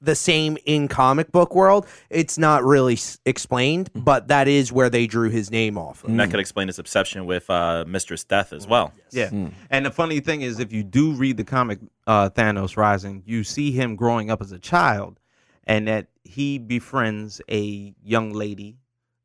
[0.00, 4.88] the same in comic book world, it's not really s- explained, but that is where
[4.88, 6.10] they drew his name off of.
[6.10, 8.92] And that could explain his obsession with uh, Mistress Death as well.
[9.10, 9.30] Yeah.
[9.70, 13.42] And the funny thing is, if you do read the comic uh, Thanos Rising, you
[13.42, 15.18] see him growing up as a child,
[15.64, 18.76] and that he befriends a young lady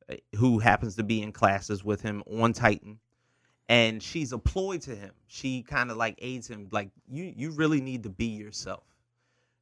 [0.10, 2.98] uh, who happens to be in classes with him on Titan,
[3.70, 5.12] and she's employed to him.
[5.28, 7.34] She kind of like aids him, like you.
[7.36, 8.84] You really need to be yourself.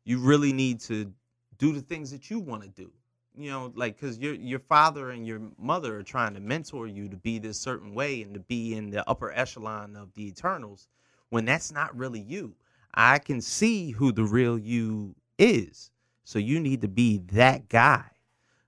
[0.03, 1.11] You really need to
[1.57, 2.91] do the things that you want to do.
[3.37, 7.07] You know, like because your your father and your mother are trying to mentor you
[7.07, 10.87] to be this certain way and to be in the upper echelon of the Eternals,
[11.29, 12.55] when that's not really you.
[12.93, 15.91] I can see who the real you is.
[16.25, 18.03] So you need to be that guy.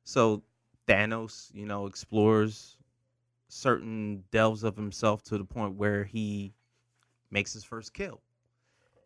[0.06, 0.43] So
[0.88, 2.78] Thanos, you know, explores
[3.54, 6.54] certain delves of himself to the point where he
[7.32, 8.22] makes his first kill.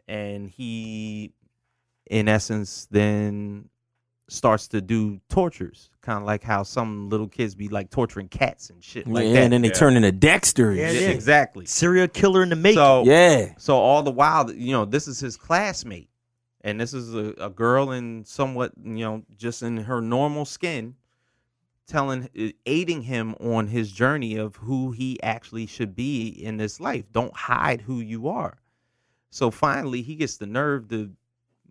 [0.07, 1.33] And he
[2.09, 3.69] in essence then
[4.29, 8.69] starts to do tortures, kind of like how some little kids be like torturing cats
[8.69, 9.43] and shit like yeah, that.
[9.43, 10.71] and then they turn into Dexter.
[10.71, 11.01] and Yeah, shit.
[11.01, 11.65] Yeah, exactly.
[11.65, 12.77] Serial killer in the making.
[12.77, 13.53] So Yeah.
[13.57, 16.09] so all the while, you know, this is his classmate,
[16.61, 20.95] and this is a, a girl in somewhat, you know, just in her normal skin,
[21.87, 26.79] telling uh, aiding him on his journey of who he actually should be in this
[26.79, 27.05] life.
[27.11, 28.57] Don't hide who you are.
[29.29, 31.11] So finally he gets the nerve to,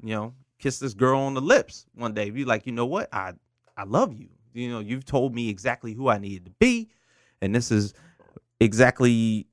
[0.03, 2.31] you know, kiss this girl on the lips one day.
[2.31, 3.13] Be like, you know what?
[3.13, 3.35] I
[3.77, 4.29] I love you.
[4.55, 6.89] You know, you've told me exactly who I needed to be,
[7.43, 7.93] and this is
[8.59, 9.47] exactly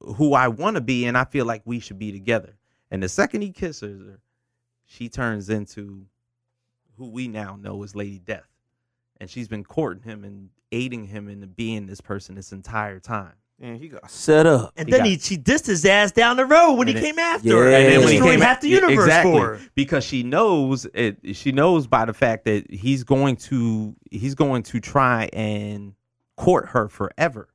[0.00, 2.56] who I want to be, and I feel like we should be together.
[2.92, 4.20] And the second he kisses her,
[4.84, 6.06] she turns into
[6.96, 8.48] who we now know as Lady Death.
[9.20, 13.32] And she's been courting him and aiding him into being this person this entire time.
[13.58, 14.72] And he got set up.
[14.76, 17.00] And He then got- he she dissed his ass down the road when he it-
[17.00, 17.54] came after Yeah.
[17.54, 17.64] her.
[17.68, 19.32] And And then then when he came half the universe exactly.
[19.32, 19.60] for her.
[19.74, 24.62] because she knows it she knows by the fact that he's going to he's going
[24.64, 25.94] to try and
[26.36, 27.48] court her forever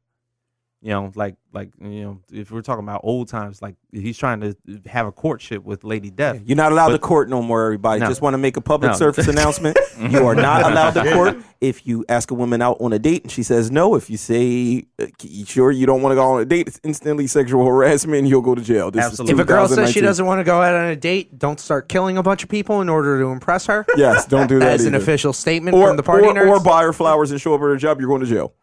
[0.84, 4.40] you know like like you know if we're talking about old times like he's trying
[4.42, 4.56] to
[4.88, 8.00] have a courtship with lady death You're not allowed But- to court no more, everybody.
[8.00, 8.08] No.
[8.08, 8.98] Just want to make a public No.
[8.98, 9.78] service announcement.
[10.00, 13.22] You are not allowed to court if you ask a woman out on a date
[13.24, 13.94] and she says no.
[13.96, 16.80] If you say, uh, you sure you don't want to go on a date, it's
[16.84, 18.90] instantly sexual harassment and you'll go to jail.
[18.90, 19.34] This Absolutely.
[19.34, 21.60] is If a girl says she doesn't want to go out on a date, don't
[21.60, 23.86] start killing a bunch of people in order to impress her.
[23.98, 24.72] Yes, don't do that.
[24.72, 26.50] As an official statement or, from the party or, nerds.
[26.50, 28.54] or buy her flowers and show up at her job, you're going to jail.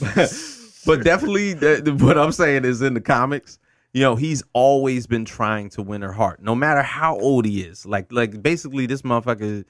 [0.86, 3.58] but definitely the, the- what i'm saying is in the comics
[3.92, 7.60] you know he's always been trying to win her heart no matter how old he
[7.62, 9.64] is like like basically this motherfucker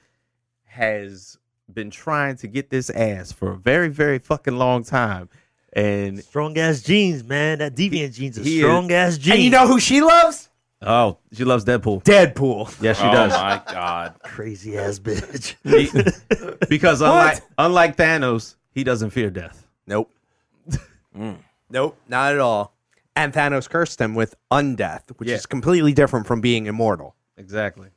[0.65, 1.37] has
[1.73, 5.29] been trying to get this ass for a very very fucking long time
[5.73, 7.59] and Strong ass jeans, man.
[7.59, 9.35] That deviant jeans are he is- strong ass jeans.
[9.35, 10.49] and you know who she loves?
[10.83, 12.75] oh she loves deadpool Deadpool.
[12.81, 14.15] yes she oh does my god.
[14.23, 15.55] crazy ass bitch.
[15.63, 20.11] He- because unlike unlike thanos he doesn't fear death Nope.
[21.13, 22.73] Nope, not at all.
[23.15, 25.35] And Thanos cursed him with undeath, which Yeah.
[25.35, 27.15] is completely different from being immortal.
[27.37, 27.89] exactly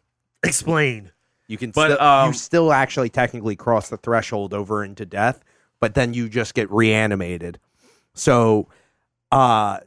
[0.43, 1.11] Explain.
[1.49, 5.41] You can But, still, um, you still actually technically cross the threshold over into death,
[5.81, 7.59] but then you just get reanimated.
[8.15, 8.69] So,
[9.31, 9.81] uh,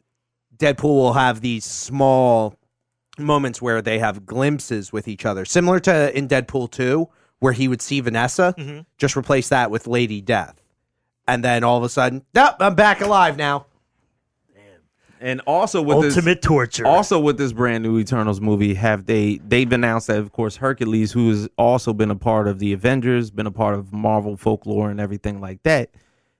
[0.57, 2.55] Deadpool will have these small
[3.17, 7.07] moments where they have glimpses with each other, similar to in Deadpool two,
[7.39, 8.53] where he would see Vanessa.
[8.57, 8.79] Mm-hmm.
[8.97, 10.61] Just replace that with Lady Death,
[11.27, 13.65] and then all of a sudden, nope, I'm back alive now.
[15.19, 16.85] and also with this Ultimate torture.
[16.85, 21.11] Also, with this brand new Eternals movie, have they they've announced that of course Hercules,
[21.11, 24.89] who has also been a part of the Avengers, been a part of Marvel folklore
[24.89, 25.89] and everything like that,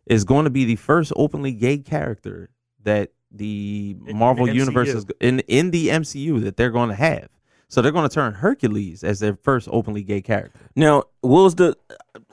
[0.06, 2.50] is going to be the first openly gay character
[2.84, 6.96] that the In Marvel the universe is in in the MCU that they're going to
[6.96, 7.30] have.
[7.70, 10.58] So they're going to turn Hercules as their first openly gay character.
[10.76, 11.76] Now, what was the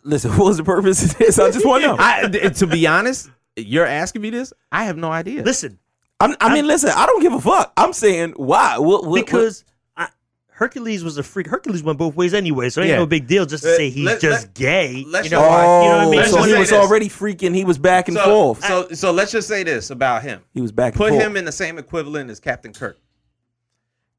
[0.04, 0.30] listen?
[0.38, 1.38] What was the purpose of this?
[1.38, 1.96] I just want to know.
[1.98, 4.52] I, to be honest, you're asking me this.
[4.70, 5.42] I have no idea.
[5.42, 5.78] Listen,
[6.20, 7.72] I'm, I mean, listen, I don't give a fuck.
[7.76, 8.78] I'm saying why?
[8.78, 9.64] What, what, because
[9.96, 10.08] I,
[10.50, 11.48] Hercules was a freak.
[11.48, 12.96] Hercules went both ways anyway, so it ain't Yeah.
[12.98, 15.04] no big deal just to Uh, say he's let- just let- gay.
[15.08, 15.64] let's you know, why?
[15.66, 16.20] Oh, you know what I mean?
[16.20, 16.78] Let's so he was this.
[16.78, 17.56] already freaking.
[17.56, 18.64] He was back and so, forth.
[18.64, 20.42] so so let's just say this about him.
[20.54, 21.22] he was back and Put forth.
[21.22, 22.98] him in the same equivalent as Captain Kirk.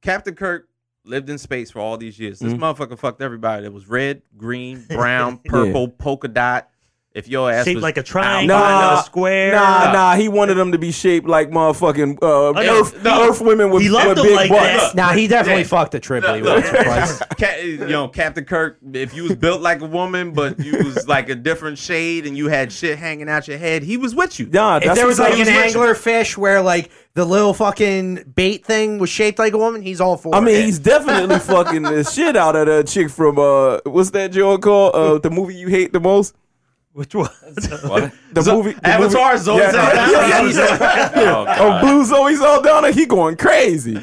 [0.01, 0.67] Captain Kirk
[1.06, 2.39] lived in space for all these years.
[2.39, 2.63] This Mm-hmm.
[2.63, 6.70] motherfucker fucked everybody It was red, green, brown, purple, polka dot.
[7.15, 9.54] If your ass Shaped was like a triangle, Nah, a square.
[9.54, 10.15] Nah, nah.
[10.17, 13.30] He wanted them to be shaped like motherfucking uh, no, Earth, no.
[13.30, 14.88] Earth women with, He loved with big like butts.
[14.89, 14.95] that.
[14.95, 15.67] Now he definitely Yeah.
[15.69, 17.19] fucked a Tripoli Look, once or twice.
[17.39, 21.08] Ca- you know, Captain Kirk, if you was built like a woman, but you was
[21.08, 24.38] like a different shade and you had shit hanging out your head, he was with
[24.38, 24.47] you.
[24.47, 25.67] Nah, If there was like I'm an saying.
[25.69, 30.01] angler fish where like the little fucking bait thing was shaped like a woman, he's
[30.01, 30.65] all for I mean, it.
[30.65, 34.93] he's definitely fucking the shit out of that chick from uh, what's that joint called?
[34.95, 36.36] Uh, the movie you hate the most.
[36.95, 37.25] Which one?
[37.25, 38.13] What?
[38.31, 38.71] The movie.
[38.71, 40.12] The Avatar, movie, Zoe yeah, Saldana.
[40.12, 41.36] yeah, yeah, yeah.
[41.36, 41.81] Oh, Oh, God.
[41.81, 44.01] Blue Zoe Saldana, he going crazy.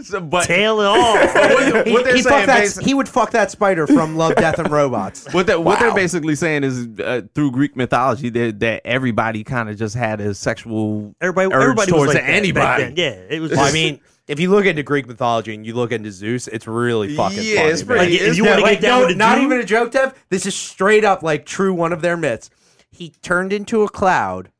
[0.00, 1.34] So, but Tail it off.
[1.34, 4.70] what, He, what they're saying, that, he would fuck that spider from Love, Death, and
[4.70, 5.26] Robots.
[5.34, 9.68] What, they, what they're basically saying is uh, through Greek mythology that, that everybody kind
[9.68, 12.94] of just had a sexual Everybody, urge everybody was towards like that back anybody.
[12.96, 13.50] Yeah, it was.
[13.50, 13.98] Well, I mean,
[14.28, 17.56] if you look into Greek mythology and you look into Zeus, it's really fucking Yeah,
[17.56, 17.68] funny.
[17.70, 17.86] it's man.
[17.98, 19.44] pretty- Like, if it's you want to like, get down no, with a not dude,
[19.44, 20.14] even a joke, Dev.
[20.28, 22.50] This is straight up like true one of their myths.
[22.90, 24.50] He turned into a cloud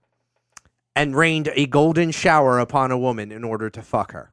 [0.97, 4.33] and rained a golden shower upon a woman in order to fuck her.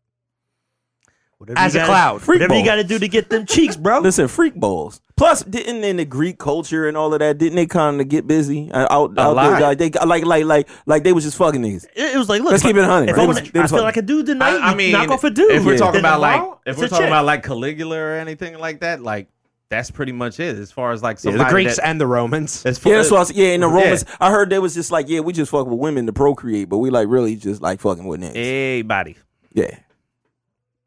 [1.37, 2.21] whatever as you a gotta- cloud.
[2.21, 3.99] Freak Whatever you got to do to get them cheeks, bro.
[3.99, 5.01] Listen, freak bowls.
[5.17, 8.27] Plus, didn't in the Greek culture and all of that, didn't they kind of get
[8.27, 9.61] busy uh, out, out there?
[9.61, 11.85] Like, they like like like like they was just fucking niggas.
[11.95, 13.11] It, it was like, look, Let's keep it a hundred.
[13.11, 14.91] If They I, was- wanna, I feel fucking- like a dude tonight, I, I mean,
[14.91, 15.51] knock off a dude.
[15.51, 15.77] If we're Yeah.
[15.77, 17.07] talking Then about like, if it's we're a talking chick.
[17.07, 19.29] about like Caligula or anything like that, like
[19.69, 20.57] that's pretty much it.
[20.57, 22.65] As far as like Yeah, the Greeks that, and the Romans.
[22.65, 23.47] as far, Yeah, that's what I was, yeah.
[23.53, 23.73] In the Yeah.
[23.73, 26.67] Romans, I heard they was just like, yeah, we just fuck with women to procreate,
[26.67, 28.35] but we like really just like fucking with niggas.
[28.35, 29.15] everybody,
[29.53, 29.77] Yeah,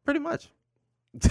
[0.05, 0.49] pretty much.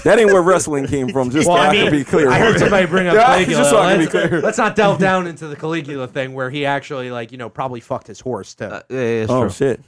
[0.05, 1.31] That ain't where wrestling came from.
[1.31, 2.31] Just Well, so I I, mean, can be clear.
[2.31, 3.59] I heard somebody bring up Yeah, Caligula.
[3.59, 4.41] just so I can let's, clear.
[4.43, 7.81] let's not delve down into the Caligula thing where he actually, like, you know, probably
[7.81, 8.65] fucked his horse too.
[8.67, 9.51] Uh, yeah, it's Oh true.
[9.51, 9.81] shit!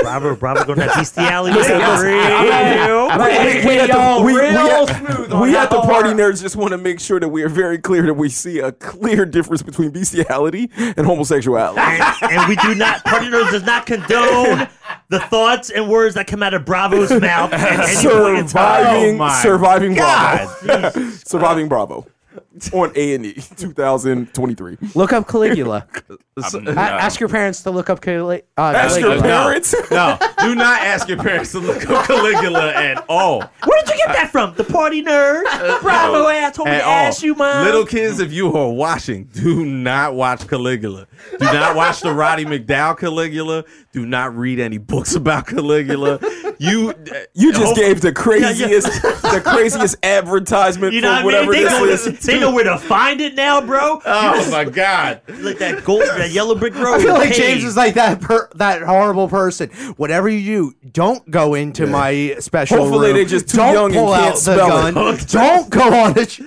[0.00, 1.56] Bravo, Bravo going that bestiality.
[1.56, 2.06] Listen, listen.
[2.06, 6.54] We, we, at the, we, we at- smooth on we at the party nerds just
[6.56, 9.62] want to make sure that we are very clear that we see a clear difference
[9.62, 11.80] between bestiality and homosexuality.
[11.80, 14.68] and, and we do not, Party Nerds does not condone
[15.08, 18.84] the thoughts and words that come out of Bravo's mouth at any point in time.
[18.84, 20.90] surviving, Oh my surviving Bravo,
[21.24, 22.06] surviving Bravo
[22.72, 24.78] on A and E 2023.
[24.94, 25.86] Look up Caligula.
[26.42, 29.14] I'm- A- ask your parents to look up Cali- uh, Ask Caligula.
[29.14, 29.74] your parents.
[29.90, 33.40] No, do not ask your parents to look up Caligula at all.
[33.64, 34.54] Where did you get that from?
[34.56, 35.44] The Party Nerd?
[35.44, 36.92] The Bravo ass told me At to all.
[36.92, 37.64] ask you, mom.
[37.64, 41.06] Little kids, if you are watching, do not watch Caligula.
[41.38, 43.64] Do not watch the Roddy McDowell Caligula.
[43.92, 46.18] Do not read any books about Caligula.
[46.58, 46.92] You,
[47.34, 51.48] You just hope- gave the craziest, the craziest advertisement you know for what I mean?
[51.64, 52.18] whatever this is.
[52.20, 54.00] they know where to find it now, bro.
[54.04, 55.20] Oh my God!
[55.28, 56.94] like that gold, that yellow brick road.
[56.94, 57.32] I feel like.
[57.34, 59.70] James is like that per- that horrible person.
[59.96, 63.16] Whatever you do, don't go into my special Hopefully room.
[63.16, 64.94] they're just too don't young and pull can't out the spell it.
[64.94, 65.18] gun.
[65.28, 66.40] don't go on it.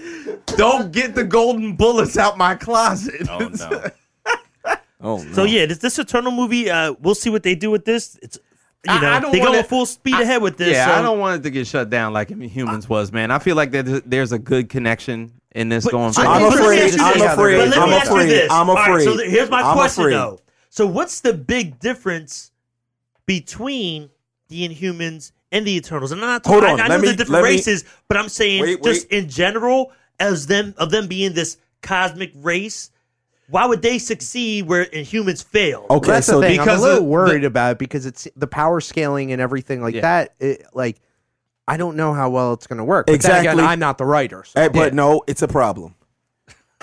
[0.57, 3.27] Don't get the golden bullets out my closet.
[3.29, 3.83] Oh no.
[5.01, 5.33] Oh no.
[5.33, 8.17] So yeah, this this Eternal movie, uh, we'll see what they do with this.
[8.21, 8.39] It's
[8.87, 10.73] you I- know I don't they go wanna- full speed ahead with this.
[10.73, 10.93] Yeah, so.
[10.93, 13.31] I don't want it to get shut down like Humans was, man.
[13.31, 16.53] I feel like there's, there's a good connection in this But- going so I'm let
[16.53, 18.51] me afraid- I'm afraid- But let I'm me ask you afraid- this.
[18.51, 20.13] I'm All right, so here's my I'm question afraid.
[20.15, 20.39] though.
[20.69, 22.51] So what's the big difference
[23.25, 24.09] between
[24.49, 26.11] the Inhumans and the Eternals?
[26.11, 27.83] And I'm not Hold I- on, I, let know me- the different let me- races,
[28.07, 29.17] but I'm saying Wait, just wait.
[29.23, 32.89] in general, as them of them being this cosmic race.
[33.49, 35.85] Why would they succeed where humans fail?
[35.89, 36.57] okay, That's so the thing.
[36.57, 39.81] because I'm a little the- worried about it because it's the power scaling and everything
[39.81, 40.01] like Yeah.
[40.01, 40.33] that.
[40.39, 40.97] It, like,
[41.67, 43.07] I don't know how well it's going to work.
[43.07, 43.47] But Exactly.
[43.49, 44.43] again, I'm not the writer.
[44.45, 45.95] so- Hey, but no, it's a problem.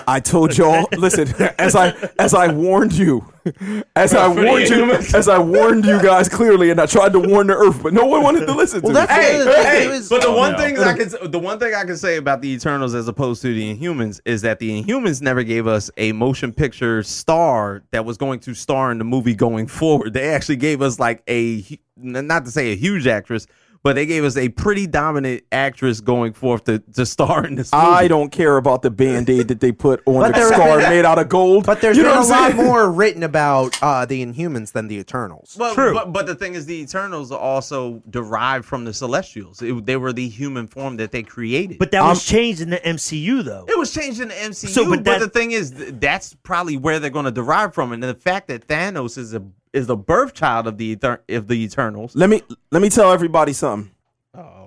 [0.07, 0.87] I told y'all.
[0.97, 3.25] listen, as I as I warned you,
[3.95, 7.47] as I warned you, as I warned you guys clearly, and I tried to warn
[7.47, 8.99] the Earth, but no one wanted to listen to Well, me.
[8.99, 9.91] that's Hey, the other thing.
[9.91, 10.57] hey, but the Oh, one no.
[10.57, 13.53] thing I can the one thing I can say about the Eternals as opposed to
[13.53, 18.17] the Inhumans is that the Inhumans never gave us a motion picture star that was
[18.17, 20.13] going to star in the movie going forward.
[20.13, 21.63] They actually gave us like a
[21.97, 23.47] not to say a huge actress,
[23.85, 27.71] but they gave us a pretty dominant actress going forth to, to star in this
[27.71, 27.85] movie.
[27.85, 31.05] I don't care about the band aid that they put on the there- scar made
[31.05, 31.67] out of gold.
[31.67, 34.87] But there's you know been a what lot more written about uh, the Inhumans than
[34.87, 35.53] the Eternals.
[35.55, 35.93] But, True.
[35.93, 39.61] But, but the thing is, the Eternals are also derived from the Celestials.
[39.61, 41.77] It- they were the human form that they created.
[41.77, 43.65] But that was changed in the MCU though.
[43.69, 46.75] It was changed in the MCU, So, but, but the thing is, th- that's probably
[46.75, 49.43] where they're going to derive from, and the fact that Thanos is a
[49.75, 52.15] is the birth child of the Etern- of the Eternals.
[52.15, 53.91] Let me let me tell everybody something.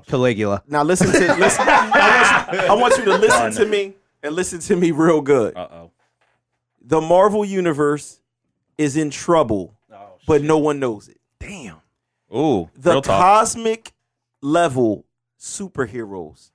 [0.07, 0.63] Caligula.
[0.67, 1.65] Now listen to listen.
[1.69, 5.21] I, want you, I want you to listen to me and listen to me real
[5.21, 5.57] good.
[5.57, 5.91] Uh oh.
[6.81, 8.21] The Marvel universe
[8.79, 9.75] is in trouble,
[10.27, 11.21] but no one knows it.
[11.39, 11.77] Damn.
[12.35, 12.71] Ooh.
[12.77, 13.21] the real talk.
[13.21, 13.93] cosmic
[14.43, 15.05] level
[15.39, 16.51] superheroes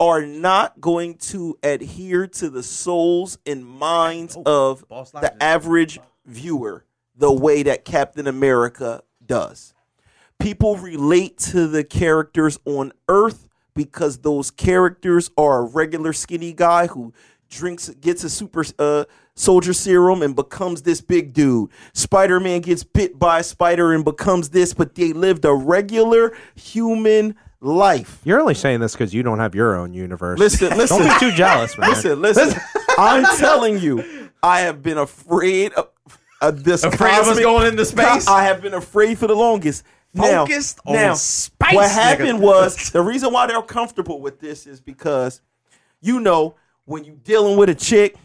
[0.00, 6.84] are not going to adhere to the souls and minds of the average viewer
[7.18, 9.74] the way that Captain America does.
[10.38, 16.86] People relate to the characters on Earth because those characters are a regular skinny guy
[16.86, 17.12] who
[17.50, 19.04] drinks gets a super uh,
[19.34, 21.70] soldier serum and becomes this big dude.
[21.92, 27.34] Spider-Man gets bit by a spider and becomes this, but they lived a regular human
[27.60, 28.20] life.
[28.24, 30.38] You're only saying this because you don't have your own universe.
[30.38, 30.98] Listen, listen.
[30.98, 31.90] don't be too jealous, man.
[31.90, 32.60] Listen, listen.
[32.98, 35.88] I'm telling you, I have been afraid of,
[36.40, 36.84] of this.
[36.84, 38.26] Afraid of us going into space?
[38.26, 39.84] I have been afraid for the longest.
[40.14, 41.94] Now- Focused on now, space, What nigga.
[41.94, 45.40] happened was the reason why they're comfortable with this is because,
[46.00, 46.54] you know,
[46.86, 48.16] when you dealing with a chick,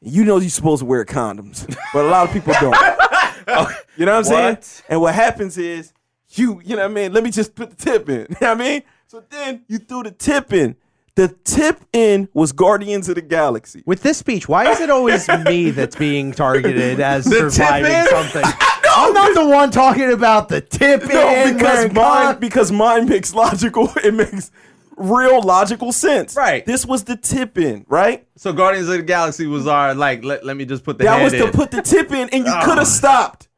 [0.00, 2.74] you know you're supposed to wear condoms, but a lot of people don't.
[3.96, 4.54] you know what I'm saying?
[4.56, 4.82] What?
[4.88, 5.92] And what happens is
[6.30, 7.12] you, you know what I mean?
[7.12, 8.26] Let me just put the tip in.
[8.28, 8.82] You know what I mean?
[9.06, 10.76] So then you threw the tip in.
[11.16, 13.82] The tip in was Guardians of the Galaxy.
[13.86, 18.06] With this speech, why is it always me that's being targeted as The surviving in?
[18.08, 18.42] something?
[18.96, 21.54] I'm not the one talking about the tip No, in.
[21.54, 23.92] because wearing mine con- because mine makes logical.
[24.04, 24.50] It makes
[24.96, 26.36] real logical sense.
[26.36, 26.64] Right.
[26.66, 28.26] This was the tip in, right?
[28.36, 30.24] So Guardians of the Galaxy was our like.
[30.24, 31.52] Let, let me just put the That head was to in.
[31.52, 32.62] put the tip in, and you oh.
[32.64, 33.48] could have stopped,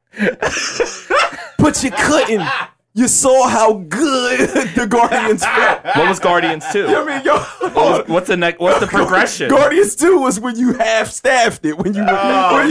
[1.58, 2.48] but you couldn't.
[2.96, 5.84] You saw how good the Guardians felt.
[5.84, 6.86] What was Guardians 2?
[6.86, 7.36] I mean, yo,
[7.74, 8.58] What what's the next?
[8.58, 9.50] What's the progression?
[9.50, 11.76] Guardians 2 was when you half staffed it.
[11.76, 12.70] When you, when you, know I'm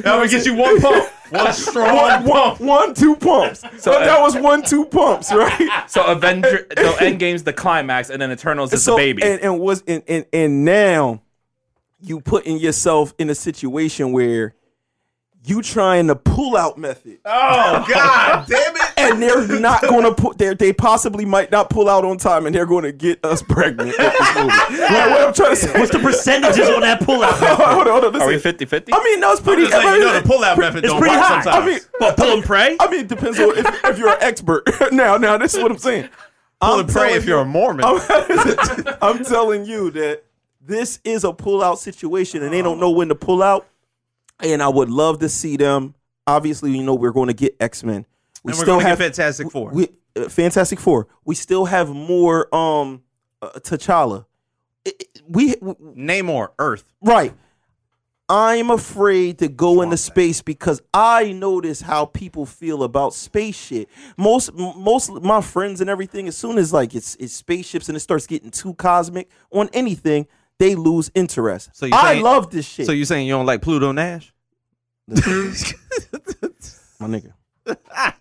[0.00, 3.62] That would get you one pump, one strong one, one, one, two pumps.
[3.80, 5.84] So uh, that was one, two pumps, right?
[5.88, 9.22] So Avenger, the Endgame's the climax, and then Eternals is so, the baby.
[9.24, 11.20] And, and was and, and and now
[12.00, 14.54] you putting yourself in a situation where
[15.46, 17.18] you trying the pull out method.
[17.24, 18.82] Oh God, damn it!
[18.96, 22.46] and they're not going to put they they possibly might not pull out on time
[22.46, 24.50] and they're going to get us pregnant with this movie.
[24.94, 27.32] Like, what I'm trying to say What's the percentages on that pullout?
[27.38, 28.28] hold on, hold on, listen.
[28.28, 28.92] Are we 50 50?
[28.92, 29.62] I mean, no, it's pretty.
[29.62, 31.42] Just letting you know the pull out method It's don't pretty work high.
[31.42, 31.64] sometimes.
[31.64, 32.76] I mean, What, pull and pray?
[32.80, 34.64] I mean, it depends on if, if you're an expert.
[34.92, 36.08] now, now, this is what I'm saying.
[36.60, 37.84] pull I'm and pray if you're a Mormon.
[37.84, 38.00] I'm,
[39.02, 40.24] I'm telling you that
[40.60, 43.66] this is a pull out situation and they don't know when to pull out.
[44.40, 45.94] And I would love to see them.
[46.26, 48.06] Obviously, you know, we're going to get X Men.
[48.42, 49.70] We and we're going to get Fantastic Four.
[49.70, 51.06] we, uh, Fantastic Four.
[51.24, 53.02] We still have more um
[53.42, 54.26] uh, T'Challa.
[54.84, 56.84] It- it- we, we Namor, Earth.
[57.00, 57.32] right.
[58.26, 63.88] I'm afraid to go into space because I notice how people feel about space shit.
[64.16, 67.88] Most m- most of my friends and everything, as soon as like it's it's spaceships
[67.90, 70.26] and it starts getting too cosmic on anything,
[70.58, 71.70] they lose interest.
[71.72, 72.86] So you I saying- love this shit.
[72.86, 74.32] So you saying you don't like Pluto Nash?
[75.08, 75.14] my
[77.08, 77.32] nigga.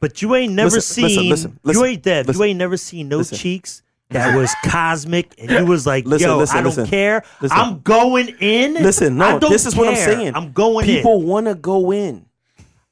[0.00, 1.30] But you ain't never Listen, listen, seen.
[1.30, 2.26] listen, you listen, ain't Dev.
[2.26, 2.40] listen.
[2.42, 3.36] You ain't never seen no Listen.
[3.38, 6.86] cheeks that was cosmic, and you was like, Listen, "Yo, listen, I don't listen.
[6.86, 7.22] care.
[7.42, 7.58] Listen.
[7.58, 10.04] I'm going in." Listen, I no, don't this is what I'm care.
[10.14, 10.34] saying.
[10.34, 11.26] I'm going People in.
[11.28, 12.24] want to go in.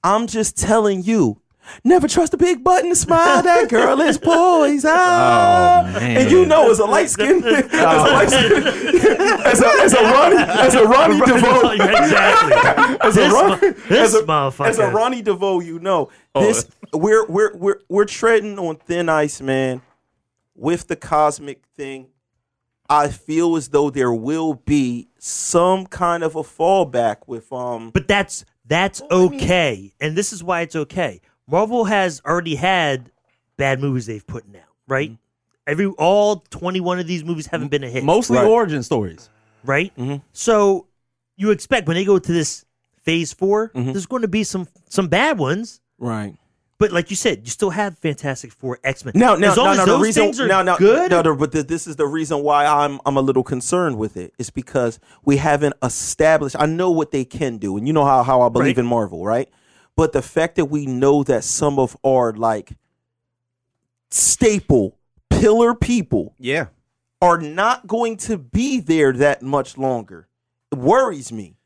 [0.04, 1.40] I'm just telling you.
[1.84, 3.42] Never trust a big button smile.
[3.42, 4.90] That girl is poison.
[5.98, 10.02] And you know, as a light skin, as a light skin, as a as a
[10.02, 12.98] Ronnie, as a Ronnie DeVoe, exactly.
[13.00, 14.66] as a This Ron, mo- this as a, motherfucker.
[14.68, 16.68] as a Ronnie DeVoe, you know this.
[16.92, 19.82] We're we're we're we're treading on thin ice, man.
[20.54, 22.08] With the cosmic thing,
[22.88, 27.90] I feel as though there will be some kind of a fallback with um.
[27.90, 31.20] But that's that's okay, and this is why it's okay.
[31.48, 33.10] Marvel has already had
[33.56, 35.10] bad movies they've put out, right?
[35.10, 35.22] Mm-hmm.
[35.66, 38.46] Every all twenty one of these movies haven't been a hit, Mostly Right.
[38.46, 39.28] origin stories.
[39.64, 39.92] right?
[39.96, 40.16] Mm-hmm.
[40.32, 40.86] So
[41.36, 42.64] you expect when they go to this
[43.02, 43.92] phase 4 mm-hmm.
[43.92, 45.80] there's going to be some some bad ones.
[45.98, 46.34] Right.
[46.78, 49.12] But like you said, you still have Fantastic Four, X Men.
[49.16, 51.10] Now, now, as long no, as no, those the reason, things are no, no, good,
[51.10, 54.16] no, no, but th- this is the reason why I'm I'm a little concerned with
[54.16, 54.32] it.
[54.38, 56.54] It's because we haven't established.
[56.56, 58.84] I know what they can do, and you know how how I believe Right.
[58.84, 59.48] in Marvel, right?
[59.98, 62.70] But the fact that we know that some of our like
[64.10, 64.96] staple
[65.28, 66.66] pillar people Yeah.
[67.20, 70.28] are not going to be there that much longer.
[70.70, 71.56] It worries me.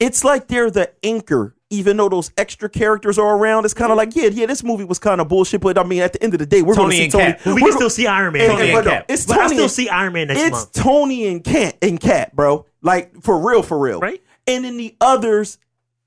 [0.00, 3.66] It's like they're the anchor, even though those extra characters are around.
[3.66, 6.00] It's kind of like, yeah, yeah, this movie was kind of bullshit, but I mean,
[6.00, 7.32] at the end of the day, we're going to Tony see and Tony.
[7.34, 7.46] Cap.
[7.46, 8.42] we we're can go- still see Iron Man.
[8.42, 9.04] and- Tony and- and but no, Cap.
[9.10, 9.44] It's but Tony.
[9.44, 10.72] I still and- see Iron Man next it's month.
[10.72, 12.64] Tony and Cat and Cat, bro.
[12.80, 14.00] Like for real, for real.
[14.00, 14.22] Right.
[14.46, 15.58] And then the others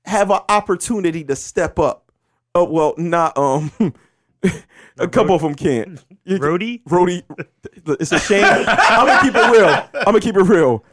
[0.04, 2.10] have an opportunity to step up.
[2.54, 3.70] Oh well, not um.
[4.98, 6.02] a couple of them can't.
[6.24, 6.82] You- Rhodey?
[6.84, 7.22] Rhodey.
[8.00, 8.44] It's a shame.
[8.44, 9.68] I'm gonna keep it real.
[9.94, 10.84] I'm gonna keep it real.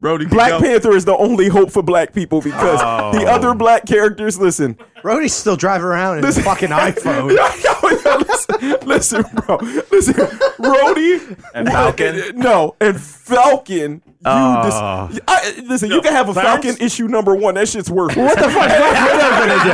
[0.00, 2.78] Brody Black Panther is the only hope for black people because
[3.18, 7.30] the other black characters, listen, Rhodey's still driving around in his fucking iPhone.
[7.34, 9.56] Yo, yo, yo, listen, listen, bro,
[9.90, 10.12] listen,
[10.58, 12.20] Rhodey And Falcon?
[12.38, 14.02] no, and Falcon.
[14.26, 16.64] You dis- I, listen, you can have a Clarence?
[16.64, 17.54] Falcon issue number one.
[17.56, 18.16] That shit's worth.
[18.16, 19.70] What the fuck is Black Widow gonna do?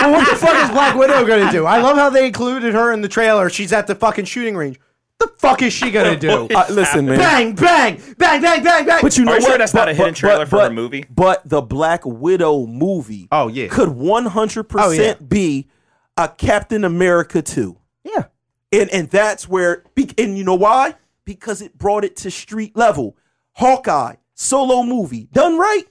[0.00, 1.66] well, what the fuck is Black Widow gonna do?
[1.66, 3.48] I love how they included her in the trailer.
[3.48, 4.80] She's at the fucking shooting range.
[5.18, 6.46] The fuck is she gonna do?
[6.54, 7.18] Uh, listen, man.
[7.18, 8.98] bang, bang, bang, bang, bang, bang.
[9.00, 9.48] But you know Are you what?
[9.50, 11.04] sure that's not a hidden trailer for her movie?
[11.08, 13.68] But the Black Widow movie, Oh, yeah.
[13.68, 14.98] could one hundred Oh, yeah.
[15.14, 15.68] percent be
[16.18, 17.78] a Captain America two.
[18.04, 18.24] yeah.
[18.72, 20.94] And and that's where be- and you know why?
[21.24, 23.16] Because it brought it to street level.
[23.56, 25.84] Hawkeye solo movie done right,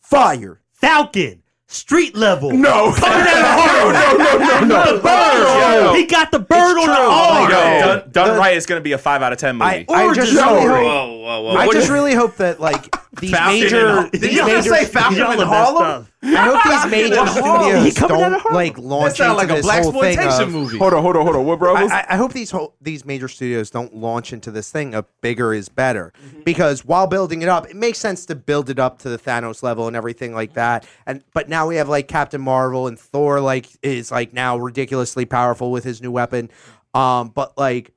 [0.00, 0.60] fire.
[0.72, 2.50] Falcon, street level.
[2.52, 3.92] No, Coming out of Harlem.
[3.92, 4.96] no, no, no, no.
[4.96, 5.84] The bird.
[5.84, 5.94] Yo.
[5.94, 7.50] He got the bird on the arm.
[7.50, 9.64] Yo, Oh, done, done right is going to be a 5 out of 10 movie.
[9.70, 10.84] I, I just Origin really hope.
[10.84, 11.56] Whoa, whoa, whoa.
[11.56, 14.74] I just really hope that like these Falcon major, and- these Did you just major,
[14.76, 16.06] say Falcon Y'all in Harlem?
[16.22, 17.84] I hope these major Harlem.
[17.84, 20.52] He studios out of don't like launch That into like a this whole thing of,
[20.52, 20.78] movie.
[20.78, 21.46] Hold on, hold on, hold on.
[21.46, 21.74] What, bro?
[21.76, 25.06] I, I- I hope these whole, these major studios don't launch into this thing of
[25.20, 26.12] bigger is better
[26.44, 29.62] because while building it up, it makes sense to build it up to the Thanos
[29.62, 30.86] level and everything like that.
[31.06, 35.24] And but now we have like Captain Marvel and Thor like is like now ridiculously
[35.24, 36.50] powerful with his new weapon.
[36.94, 37.92] Um, but like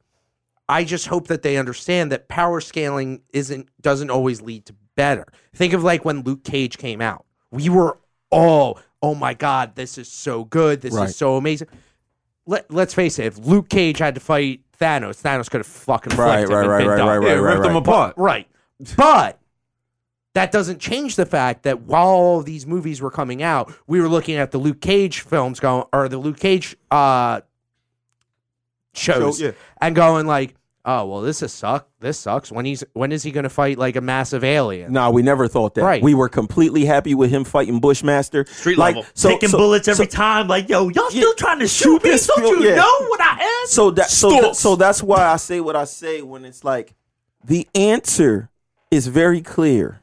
[0.70, 5.26] I just hope that they understand that power scaling isn't doesn't always lead to better.
[5.56, 7.26] Think of like when Luke Cage came out.
[7.52, 7.98] We were
[8.32, 10.82] all, oh my god, this is so good.
[10.82, 11.10] This Right.
[11.10, 11.68] is so amazing
[12.46, 16.14] let, let's face it, if Luke Cage had to fight Thanos, Thanos could have fucking
[16.18, 17.08] Right, flicked him right, and right, been right, done.
[17.08, 17.82] right, Yeah, ripped right, them right.
[17.82, 18.14] apart.
[18.18, 18.48] Right.
[18.98, 19.40] But
[20.34, 24.02] that doesn't change the fact that while all of these movies were coming out, we
[24.02, 27.40] were looking at the Luke Cage films going or the Luke Cage uh
[28.94, 29.52] shows Show, yeah.
[29.82, 32.52] and going like, oh well this is suck this sucks.
[32.52, 34.92] When he's when is he gonna fight like a massive alien?
[34.94, 35.84] Nah, we never thought that.
[35.84, 36.04] Right.
[36.04, 38.46] We were completely happy with him fighting Bushmaster.
[38.46, 39.10] Street like, level.
[39.14, 41.84] So, Taking so- bullets every so- time, like yo, y'all Yeah, still trying to shoot
[41.84, 42.10] shoot me?
[42.12, 42.76] this Don't film, you yeah.
[42.76, 43.68] know what I am?
[43.68, 46.94] So that so, that, so that's why I say what I say when it's like
[47.44, 48.50] the answer
[48.92, 50.02] is very clear.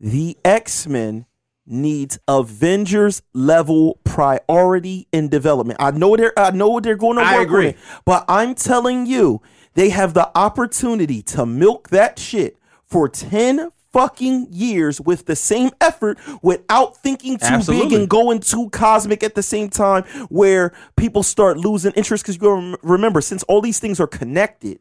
[0.00, 1.26] The X-Men
[1.66, 5.78] needs Avengers level priority in development.
[5.80, 7.64] I know they're I know they're going to work I agree.
[7.66, 9.40] on it, but I'm telling you,
[9.74, 15.70] they have the opportunity to milk that shit for 10 fucking years with the same
[15.80, 21.22] effort without thinking too big and going too cosmic at the same time where people
[21.22, 22.24] start losing interest.
[22.24, 24.78] Because you remember since all these things are connected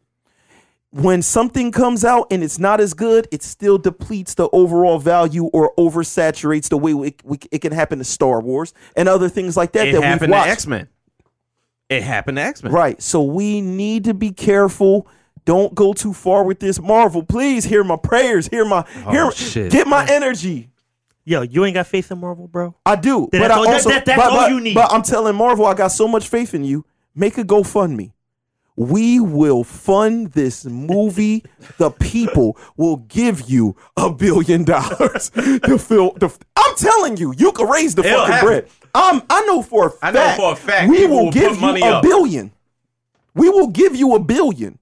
[0.91, 5.45] when something comes out and it's not as good it still depletes the overall value
[5.45, 9.55] or oversaturates the way it, we, it can happen to star wars and other things
[9.55, 10.49] like that It that we've happened to watched.
[10.49, 10.87] X Men.
[11.89, 12.71] It happened to X Men.
[12.71, 13.01] Right.
[13.01, 15.07] So we need to be careful.
[15.45, 17.23] Don't go too far with this Marvel.
[17.23, 18.47] Please hear my prayers.
[18.47, 19.71] Hear my oh, hear Oh, shit.
[19.71, 20.69] get my energy.
[21.25, 22.75] Yo, you ain't got faith in Marvel, bro.
[22.85, 23.27] I do.
[23.31, 24.73] Then but that's I all- that- also that- that's but, all but- you need.
[24.75, 26.85] But I'm telling Marvel, I got so much faith in you.
[27.15, 28.11] Make a GoFundMe.
[28.75, 31.43] We will fund this movie.
[31.77, 36.11] the people will give you a billion dollars to fill.
[36.13, 38.47] The, I'm telling you, you can raise the It'll fucking happen.
[38.47, 38.67] bread.
[38.93, 40.03] Um, I know for a fact.
[40.03, 42.03] I know for a fact we will will give you a up.
[42.03, 42.51] billion.
[43.35, 44.79] We will give you a billion.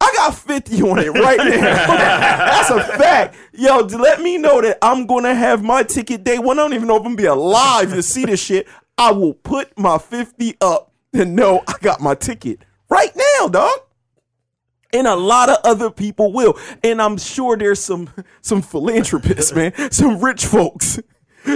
[0.00, 1.44] I got 50 on it right now.
[1.86, 3.36] That's a fact.
[3.52, 6.58] Yo, let me know that I'm going to have my ticket day one.
[6.58, 8.66] I don't even know if I'm going to be alive to see this shit.
[8.98, 13.78] I will put my 50 up to know I got my ticket right now, dog.
[14.92, 16.58] And a lot of other people will.
[16.84, 18.08] And I'm sure there's some
[18.40, 21.00] some philanthropists, man, some rich folks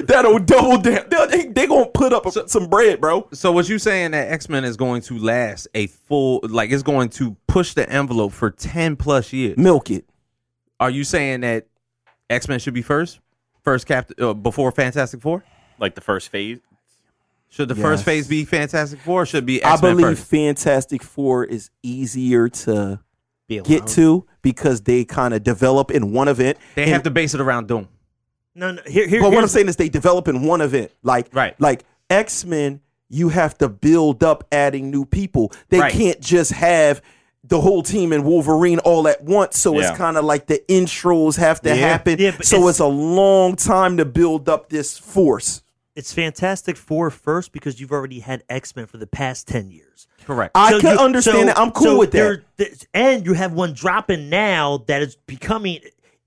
[0.07, 1.05] that'll double down.
[1.09, 3.29] They're, they they going to put up a- some bread, bro.
[3.33, 6.83] So what you saying that X Men is going to last a full like it's
[6.83, 9.57] going to push the envelope for ten plus years?
[9.57, 10.05] Milk it.
[10.79, 11.67] Are you saying that
[12.29, 13.21] X Men should be first,
[13.63, 15.45] first cap uh, before Fantastic Four?
[15.79, 16.59] Like the first phase.
[17.49, 19.23] Should the first phase be Fantastic Four?
[19.23, 20.31] Or should it be I X Men I believe first?
[20.31, 23.01] Fantastic Four is easier to
[23.49, 26.59] Be get to because they kind of develop in one event.
[26.77, 27.89] They And- have to base it around Doom.
[28.61, 28.83] No, no.
[28.87, 29.21] Here, here.
[29.23, 30.93] But what I'm saying is they develop in one event.
[31.03, 31.59] Like Right.
[31.61, 35.51] like X Men, you have to build up adding new people.
[35.71, 35.93] They Right.
[35.93, 37.01] can't just have
[37.43, 39.59] the whole team and Wolverine all at once.
[39.59, 39.89] So Yeah.
[39.89, 41.75] it's kind of like the intros have to Yeah.
[41.77, 42.17] happen.
[42.19, 45.63] Yeah, so it's- it's, a long time to build up this force.
[45.97, 50.07] it's Fantastic Four first because you've already had X Men for the past ten years.
[50.25, 50.53] Correct.
[50.55, 51.59] I So can you- understand so- that.
[51.59, 52.43] I'm cool so with that.
[52.95, 55.81] and you have one dropping now that is becoming.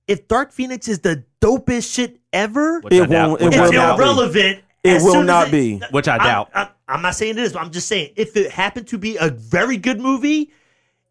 [0.07, 3.29] If Dark Phoenix is the dopest shit ever, Which It doubt.
[3.29, 3.87] won't- it Which it's I will doubt.
[3.87, 4.03] not be.
[4.03, 4.59] irrelevant.
[4.83, 5.81] It as will as not it- be.
[5.91, 6.49] Which I doubt.
[6.53, 9.15] I'm, I'm not saying it is, but I'm just saying if it happened to be
[9.17, 10.51] a very good movie,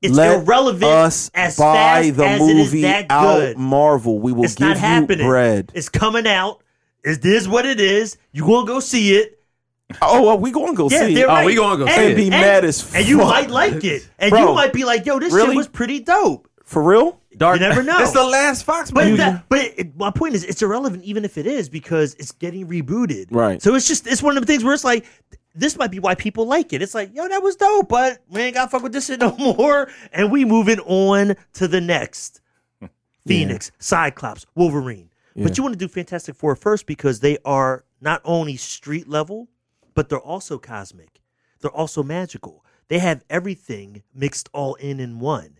[0.02, 3.56] it's Let irrelevant us as buy fast the as it is movie that out good.
[3.56, 4.18] Marvel.
[4.18, 5.26] We will It's give not you happening.
[5.26, 5.72] bread.
[5.74, 6.60] It's coming out.
[7.04, 8.18] It is what it is.
[8.32, 9.38] You gonna go see it.
[10.02, 11.14] Oh, well, we gonna go Yeah, see.
[11.14, 11.30] they're it.
[11.30, 11.46] Oh, right.
[11.46, 12.16] we gonna go see And it.
[12.16, 13.28] be mad as And you fuck.
[13.28, 14.06] might like it.
[14.18, 14.40] And Bro.
[14.48, 15.48] you might be like, yo, this Really?
[15.48, 16.48] shit was pretty dope.
[16.64, 17.18] For real?
[17.36, 17.60] Dark.
[17.60, 17.98] You never know.
[18.00, 19.16] It's the last Fox But movie.
[19.18, 22.66] that, but it, my point is, it's irrelevant even if it is because it's getting
[22.66, 23.26] rebooted.
[23.30, 23.60] Right.
[23.62, 25.04] So it's just it's one of the things where it's like
[25.54, 26.82] this might be why people like it.
[26.82, 29.20] It's like yo, that was dope, but we ain't got to fuck with this shit
[29.20, 32.40] no more, and we moving on to the next.
[33.26, 35.08] Phoenix, Cyclops, Wolverine.
[35.36, 39.48] But you want to do Fantastic Four first because they are not only street level,
[39.94, 41.20] but they're also cosmic.
[41.60, 42.64] They're also magical.
[42.88, 45.58] They have everything mixed all in in one,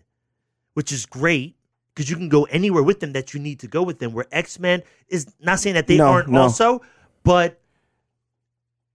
[0.75, 1.55] which is great
[1.93, 4.13] because you can go anywhere with them that you need to go with them.
[4.13, 6.41] Where X Men is not saying that they No, aren't no.
[6.41, 6.81] also,
[7.23, 7.59] but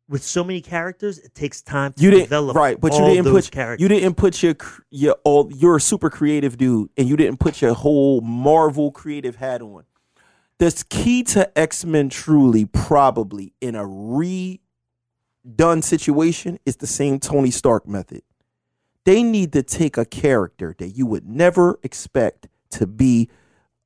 [0.08, 3.30] with so many characters, it takes time to You didn't develop right, but you didn't
[3.30, 3.82] put characters.
[3.82, 4.56] you didn't put your
[4.90, 9.36] your all you're a super creative dude, and you didn't put your whole Marvel creative
[9.36, 9.84] hat on.
[10.58, 14.58] The key to X Men truly, probably in a redone
[15.84, 18.22] situation, is the same Tony Stark method.
[19.04, 23.28] They need to take a character that you would never expect to be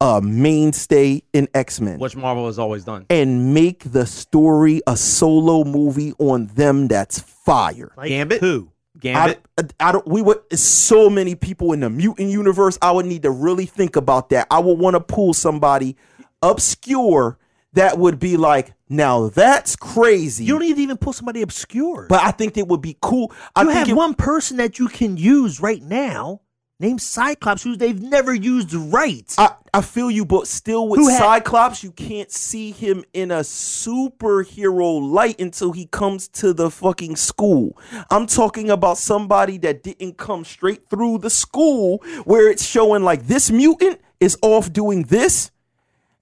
[0.00, 3.06] a mainstay in X Men Which Marvel has always done.
[3.08, 7.92] and make the story a solo movie on them that's fire.
[7.96, 8.40] like Gambit?
[8.40, 8.68] who?
[8.98, 9.40] Gambit.
[9.58, 10.06] I, I don't.
[10.06, 10.38] We would.
[10.58, 12.78] So many people in the mutant universe.
[12.82, 14.46] I would need to really think about that.
[14.50, 15.96] I would want to pull somebody
[16.42, 17.38] obscure
[17.74, 20.44] that would be like, now that's crazy.
[20.44, 22.06] You don't need to even pull somebody obscure.
[22.08, 23.32] but I think it would be cool.
[23.56, 26.40] I you think have it- one person that you can use right now
[26.82, 29.32] named Cyclops, who they've never used right.
[29.38, 33.40] I, I feel you, but still with had- Cyclops, you can't see him in a
[33.40, 37.78] superhero light until he comes to the fucking school.
[38.10, 43.26] I'm talking about somebody that didn't come straight through the school where it's showing like
[43.26, 45.50] this mutant is off doing this,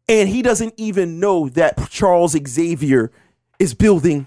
[0.08, 3.10] and he doesn't even know that Charles Xavier
[3.58, 4.26] is building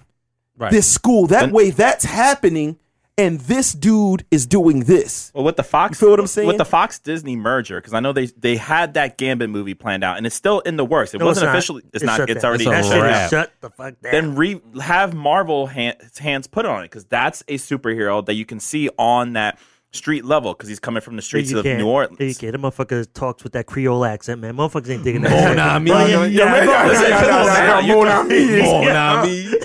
[0.72, 1.28] this school.
[1.28, 2.78] That way, that's happening,
[3.18, 5.32] and this dude is doing this.
[5.36, 6.48] Well, with the Fox, You feel what I'm saying?
[6.48, 10.04] With the Fox Disney merger, because I know they they had that Gambit movie planned
[10.04, 11.14] out, and it's still in the works.
[11.14, 11.56] It No, wasn't not.
[11.56, 11.84] officially.
[11.94, 12.18] It's, It's not.
[12.18, 12.50] shut It's down.
[12.50, 12.66] already.
[12.66, 13.26] It's a shit wrap.
[13.26, 14.12] is shut the fuck down.
[14.12, 18.46] then re have Marvel hand, hands put on it because that's a superhero that you
[18.46, 19.60] can see on that
[19.92, 21.78] street level because he's coming from the streets you of can't.
[21.78, 22.38] New There you Orleans.
[22.40, 22.52] can't.
[22.52, 24.56] That motherfucker talks with that Creole accent, man.
[24.56, 25.32] Motherfuckers ain't digging that.
[25.32, 25.50] Oh.
[25.50, 25.92] Mon ami.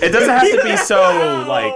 [0.01, 1.73] It doesn't have to be so like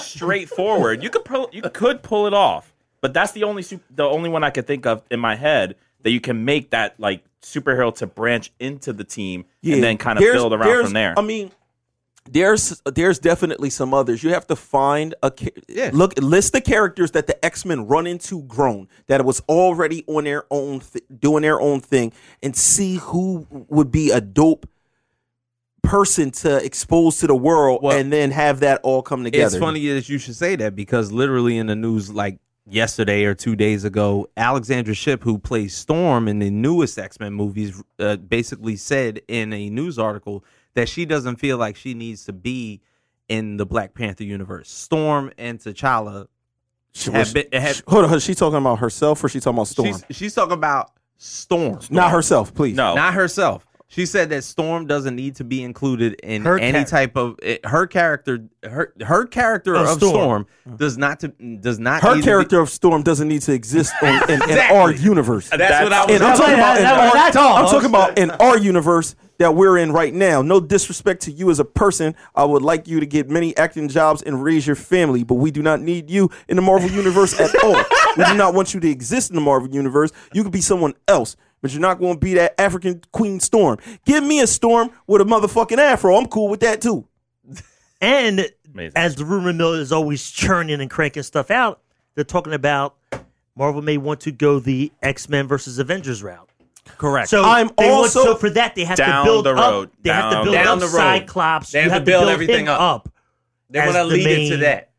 [0.00, 1.02] straightforward.
[1.02, 4.30] You could pull, you could pull it off, but that's the only sup- the only
[4.30, 7.94] one I could think of in my head that you can make that like superhero
[7.96, 11.14] to branch into the team and then kind of There's- build around from there.
[11.18, 11.50] I mean,
[12.30, 14.22] there's there's definitely some others.
[14.22, 18.06] You have to find a ca- look list the characters that the X Men run
[18.06, 22.96] into grown that was already on their own th- doing their own thing, and see
[22.96, 24.68] who would be a dope
[25.82, 29.46] person to expose to the world, Well, and then have that all come together.
[29.46, 33.34] It's funny that you should say that because literally in the news, like yesterday or
[33.34, 38.16] two days ago, Alexandra Shipp, who plays Storm in the newest X Men movies, uh,
[38.16, 42.80] basically said in a news article that she doesn't feel like she needs to be
[43.28, 44.70] in the Black Panther universe.
[44.70, 46.26] Storm and T'Challa
[46.92, 49.86] She have been, have, Hold on, she talking about herself or she talking about Storm?
[49.88, 52.74] she's, she's talking about Storm, Not herself, please.
[52.76, 53.66] no, not herself.
[53.92, 57.40] She said that Storm doesn't need to be included in Her any char- type of
[57.42, 58.44] it, her character.
[58.62, 60.46] Her her character Of of, Storm.
[60.64, 60.76] Storm.
[60.76, 63.52] does not to does not Her need to be- character of Storm doesn't need to
[63.52, 64.76] exist in, in, in Exactly.
[64.78, 65.48] our universe.
[65.50, 66.14] That's, what I was.
[66.14, 67.56] And I'm talking about in that- our, that's all.
[67.56, 70.40] I'm talking about in our universe that we're in right now.
[70.40, 72.14] No disrespect to you as a person.
[72.36, 75.50] I would like you to get many acting jobs and raise your family, but we
[75.50, 77.82] do not need you in the Marvel universe at all.
[78.16, 80.12] We do not want you to exist in the Marvel universe.
[80.32, 81.36] You could be someone else.
[81.62, 83.78] But you're not going to be that African Queen Storm.
[84.06, 86.16] Give me a Storm with a motherfucking afro.
[86.16, 87.06] I'm cool with that too.
[88.00, 88.92] And Amazing.
[88.96, 91.80] as the rumor mill is always churning and cranking stuff out,
[92.14, 92.96] they're talking about
[93.56, 96.48] Marvel may want to go the X Men versus Avengers route.
[96.96, 97.28] correct.
[97.28, 99.88] So I'm they want- also- so for that they have Down to build the road.
[99.88, 99.92] up.
[100.02, 100.92] They have to Down- build down up the road.
[100.92, 101.72] Cyclops.
[101.72, 102.80] They you have to build everything him up.
[103.06, 103.12] up.
[103.68, 104.90] they want to the lead it to main- that.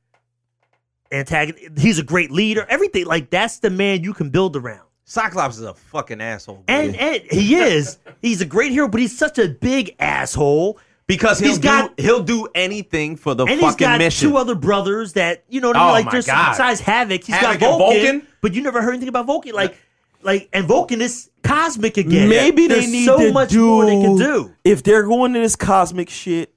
[1.11, 1.79] Antagonist.
[1.79, 2.65] He's a great leader.
[2.69, 4.87] Everything like that's the man you can build around.
[5.05, 6.63] Cyclops is a fucking asshole.
[6.67, 7.97] And, and he is.
[8.21, 10.79] He's a great hero, but he's such a big asshole.
[11.07, 14.29] because he'll he's do got- he'll do anything for the And he's fucking got mission.
[14.29, 15.89] two other brothers that you know what I mean.
[15.89, 16.51] Oh like my there's God.
[16.51, 18.27] besides Havoc, he's Havoc got and Vulcan, Vulcan?
[18.41, 19.53] but you never heard anything about Vulcan.
[19.53, 19.77] Like,
[20.21, 22.29] like, and Vulcan is cosmic again.
[22.29, 24.53] Maybe there's they need so to much do, more they can do.
[24.63, 26.53] If they're going to this cosmic shit,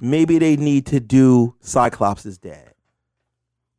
[0.00, 2.67] maybe they need to do Cyclops' dad.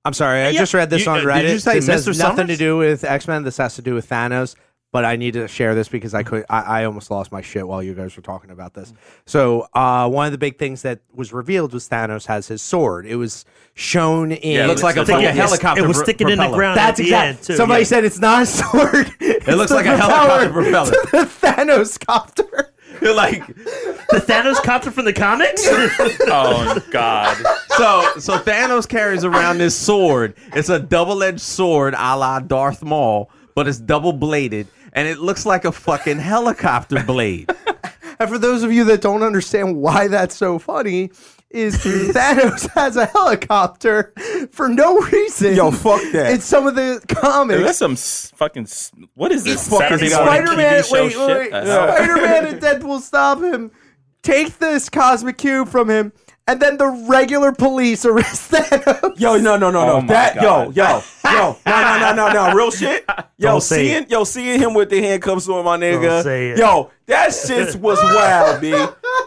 [0.05, 0.59] I'm sorry, I Yeah.
[0.59, 1.41] just read this You- on uh, Reddit.
[1.41, 2.19] did you say this has Mr.
[2.19, 2.57] nothing to Summers?
[2.57, 3.43] do with X Men.
[3.43, 4.55] This has to do with Thanos.
[4.91, 6.45] But I need to share this because I could.
[6.49, 8.91] I, I almost lost my shit while you guys were talking about this.
[9.27, 13.05] So uh, one of the big things that was revealed was Thanos has his sword.
[13.05, 13.45] It was
[13.75, 14.51] shown in.
[14.55, 16.57] Yeah, it looks like a Sticking- fucking helicopter It was pro- sticking in the propeller.
[16.57, 16.77] ground.
[16.79, 17.27] That's at the exact.
[17.37, 17.55] end, too.
[17.57, 17.87] Somebody Yeah.
[17.87, 19.11] said it's not a sword.
[19.19, 20.91] It looks like a helicopter propeller.
[21.11, 22.73] the Thanos copter.
[23.01, 25.63] You're like the Thanos copter from the comics.
[25.67, 27.37] oh God,
[27.77, 30.35] so so Thanos carries around this sword.
[30.53, 35.19] It's a double edged sword, a la Darth Maul, but it's double bladed, and it
[35.19, 37.51] looks like a fucking helicopter blade.
[38.21, 41.11] And for those of you that don't understand why that's so funny,
[41.51, 44.13] is Thanos has a helicopter
[44.51, 45.55] for no reason.
[45.55, 46.31] Yo, fuck that.
[46.33, 47.57] In some of the comics.
[47.57, 48.63] Dude, that's some s- fucking.
[48.63, 49.67] s- What is this?
[49.67, 51.27] fucking Saturday It's Spider Man, TV show wait, shit?
[51.27, 51.87] wait, The?
[51.95, 53.71] Spider Man and Deadpool stop him,
[54.21, 56.13] take this cosmic cube from him,
[56.49, 59.13] and then the regular police arrest them.
[59.17, 59.97] Yo, no, no, no, no.
[59.97, 60.75] Oh that, yo, God.
[60.75, 63.05] yo, yo, no, no, no, no, no, real shit.
[63.37, 66.01] Yo, Don't say seeing, yo, seeing him with the handcuffs on my nigga.
[66.01, 66.57] Don't say it.
[66.57, 68.71] Yo, that shit was wild, b.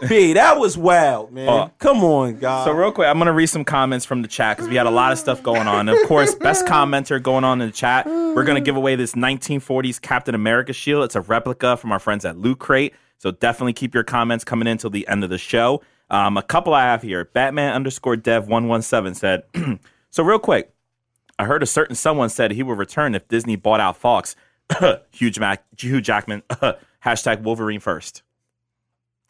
[0.07, 1.49] B, that was wild, man.
[1.49, 1.71] Oh.
[1.79, 2.65] Come on, God.
[2.65, 4.91] So real quick, I'm gonna read some comments from the chat because we had a
[4.91, 5.89] lot of stuff going on.
[5.89, 8.05] And of course, best commenter going on in the chat.
[8.05, 11.05] We're gonna give away this 1940s Captain America shield.
[11.05, 12.93] It's a replica from our friends at Loot Crate.
[13.17, 15.81] So definitely keep your comments coming in till the end of the show.
[16.13, 17.25] Um, a couple I have here.
[17.25, 19.43] Batman underscore Dev one one seven said.
[20.11, 20.71] so real quick,
[21.39, 24.35] I heard a certain someone said he would return if Disney bought out Fox.
[25.11, 26.43] Huge Mac- Hugh Jackman.
[27.03, 28.21] hashtag Wolverine first.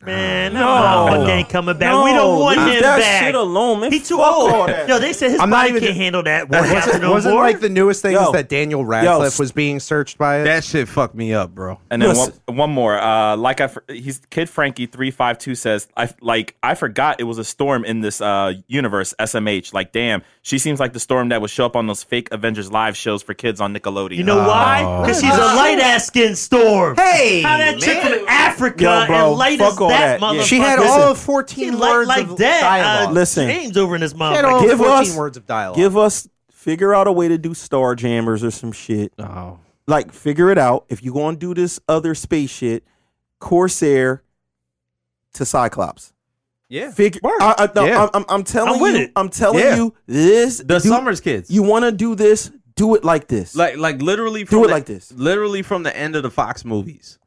[0.06, 0.66] Man, that No.
[0.68, 2.04] motherfucker ain't coming back.
[2.04, 3.24] we don't want leave him that back.
[3.24, 3.92] shit alone, man.
[3.92, 4.52] He too old.
[4.52, 4.88] all that.
[4.88, 6.50] Yo, they said his I'm not body even- can't handle that.
[6.50, 7.44] What Wasn't, no wasn't more?
[7.44, 8.26] like the newest thing Yo.
[8.26, 10.44] is that Daniel Radcliffe s- was being searched by it.
[10.46, 11.80] That shit fucked me up, bro.
[11.90, 13.00] And then one, one more.
[13.00, 17.24] Uh, like I, he's Kid Frankie three five two says, I like I forgot it
[17.24, 19.14] was a storm in this uh universe.
[19.20, 19.74] SMH.
[19.74, 22.70] Like, damn, she seems like the storm that would show up on those fake Avengers
[22.70, 24.18] live shows for kids on Nickelodeon.
[24.18, 25.02] You know why?
[25.02, 26.98] Because she's a light ass skin storm.
[26.98, 30.22] Hey, how that chick from Africa Yo, bro, and light fuck as all that, that.
[30.36, 30.42] Yeah.
[30.42, 30.46] motherfucker.
[30.46, 32.62] she had all of She 14 light words like of that.
[32.62, 33.10] dialogue.
[33.10, 33.48] Uh, Listen.
[33.48, 34.68] James over in this she had all motherfucker.
[34.68, 35.78] Give 14 us- words of dialogue.
[35.78, 39.14] Give us figure out a way to do Star Jammers or some shit.
[39.20, 40.86] Oh, Like figure it out.
[40.90, 42.84] If you gonna do this other space shit,
[43.40, 44.24] Corsair
[45.34, 46.13] to Cyclops.
[46.74, 46.92] Yeah.
[46.92, 47.22] Figure.
[47.24, 48.04] I, I, no, Yeah.
[48.04, 49.02] I'm, I'm, I'm telling I'm you.
[49.02, 49.12] it.
[49.16, 49.76] I'm telling Yeah.
[49.76, 50.58] you this.
[50.58, 51.50] The do- Summers kids.
[51.52, 52.52] You want to do this?
[52.76, 53.56] Do it like this.
[53.56, 55.12] like like literally from do it the- like this.
[55.12, 57.20] literally from the end of the Fox movies,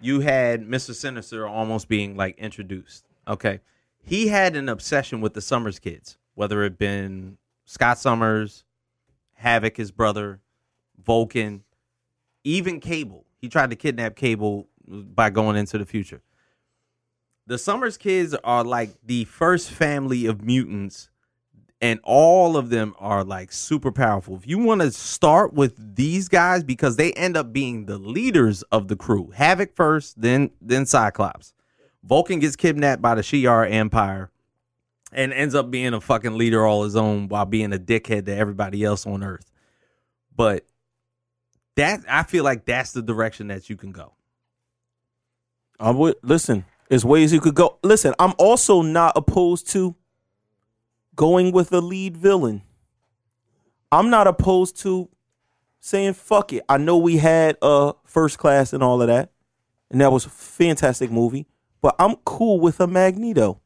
[0.00, 0.94] you had Mr.
[0.94, 3.04] Sinister almost being like introduced.
[3.26, 3.60] Okay.
[4.04, 8.64] He had an obsession with the Summers kids, whether it been Scott Summers,
[9.34, 10.40] Havoc, his brother,
[11.04, 11.64] Vulcan,
[12.44, 13.24] even Cable.
[13.40, 16.20] He tried to kidnap Cable by going into the future.
[17.46, 21.10] The Summers kids are like the first family of mutants
[21.82, 24.36] and all of them are like super powerful.
[24.36, 28.62] If you want to start with these guys because they end up being the leaders
[28.70, 29.32] of the crew.
[29.34, 31.52] Havoc first, then then Cyclops.
[32.04, 34.30] Vulcan gets kidnapped by the Shi'ar Empire
[35.12, 38.34] and ends up being a fucking leader all his own while being a dickhead to
[38.34, 39.50] everybody else on Earth.
[40.34, 40.64] But
[41.74, 44.12] that I feel like that's the direction that you can go.
[45.80, 46.64] I would listen.
[46.92, 47.78] There's ways you could go.
[47.82, 49.96] Listen, I'm also not opposed to
[51.16, 52.60] going with a lead villain.
[53.90, 55.08] I'm not opposed to
[55.80, 56.62] saying fuck it.
[56.68, 59.30] I know we had uh first class and all of that,
[59.90, 61.46] and that was a fantastic movie.
[61.80, 63.62] But I'm cool with a Magneto.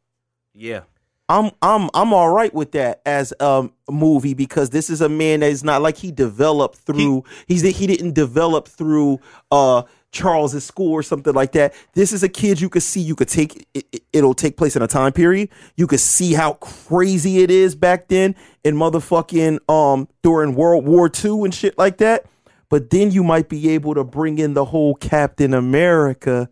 [0.55, 0.83] Yeah.
[1.29, 5.09] I'm I'm I'm all right with that as um, a movie because this is a
[5.09, 9.18] man that is not like he developed through he's he didn't develop through
[9.51, 9.83] uh
[10.16, 11.74] Charles's school or something like that.
[11.94, 14.74] This is a kid you could see you could take it, it- it'll take place
[14.76, 15.48] in a time period.
[15.76, 21.10] You could see how crazy it is back then in motherfucking um during World War
[21.24, 22.24] II and shit like that.
[22.68, 26.48] But then you might be able to bring in the whole Captain America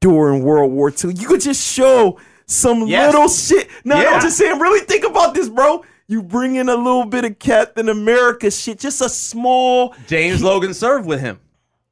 [0.00, 1.12] during World War II.
[1.14, 3.12] You could just show some Yes.
[3.12, 3.68] little shit.
[3.84, 5.82] No, no, I'm just saying, really think about this, bro.
[6.06, 9.94] You bring in a little bit of Captain America shit, just a small.
[10.06, 11.38] James Logan served with him.